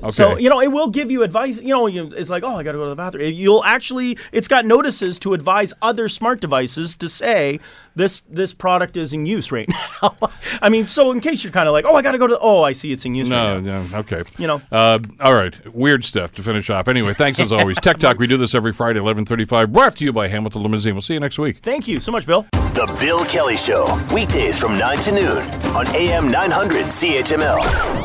Okay. 0.02 0.12
So 0.12 0.38
you 0.38 0.50
know 0.50 0.62
it 0.62 0.72
will 0.72 0.90
give 0.90 1.12
you 1.12 1.24
advice. 1.24 1.58
You 1.58 1.70
know, 1.70 1.88
you, 1.88 2.12
it's 2.16 2.30
like, 2.30 2.44
oh, 2.44 2.56
I 2.56 2.64
got 2.64 2.74
to 2.74 2.78
go 2.78 2.84
to 2.86 2.90
the 2.90 2.96
bathroom. 2.96 3.32
You'll 3.32 3.64
actually, 3.64 4.18
it's 4.32 4.48
got 4.48 4.66
notices 4.66 5.20
to 5.20 5.34
advise 5.34 5.74
other 5.82 6.10
smart 6.10 6.42
devices 6.42 6.96
to 6.98 7.10
say 7.10 7.60
this 7.96 8.22
this 8.30 8.54
product 8.54 8.98
is 8.98 9.14
in 9.14 9.26
use 9.26 9.52
right 9.52 9.70
now. 10.02 10.18
I 10.62 10.70
mean, 10.70 10.88
so 10.88 11.12
in 11.12 11.22
case 11.22 11.44
you're 11.44 11.54
kind 11.54 11.68
of 11.68 11.74
like, 11.74 11.86
oh, 11.86 11.96
I 11.96 12.02
got 12.02 12.12
to 12.12 12.18
go 12.18 12.28
to, 12.28 12.38
oh, 12.40 12.64
I 12.64 12.72
see 12.74 12.92
it's 12.92 13.06
in 13.06 13.16
use 13.16 13.28
no, 13.30 13.56
right 13.56 13.64
now. 13.64 13.84
no, 13.84 13.98
okay. 14.00 14.24
You 14.38 14.48
know. 14.48 14.62
Uh, 14.72 15.00
all 15.20 15.36
right. 15.36 15.56
Weird 15.74 16.06
stuff 16.06 16.34
to 16.36 16.44
finish 16.44 16.70
off. 16.70 16.88
Anyway, 16.88 17.14
thanks 17.14 17.40
as 17.40 17.52
always. 17.52 17.78
Tech 17.80 17.98
Talk. 17.98 18.20
We 18.20 18.28
do 18.28 18.38
this 18.38 18.56
every 18.56 18.74
Friday, 18.74 19.00
eleven 19.00 19.26
thirty-five. 19.26 19.72
Brought 19.72 19.96
to 19.98 20.04
you 20.04 20.14
by 20.14 20.28
Hamilton 20.28 20.64
Limousine. 20.64 20.94
We'll 20.94 21.02
see 21.02 21.14
you 21.14 21.20
next 21.20 21.40
week. 21.40 21.60
Thank 21.62 21.88
you 21.88 22.00
so 22.00 22.12
much, 22.12 22.26
Bill. 22.26 22.46
The 22.76 22.94
Bill 23.00 23.24
Kelly 23.24 23.56
Show, 23.56 23.86
weekdays 24.14 24.60
from 24.60 24.78
9 24.78 24.98
to 24.98 25.12
noon 25.14 25.44
on 25.74 25.88
AM 25.96 26.30
900 26.30 26.88
CHML. 26.88 28.05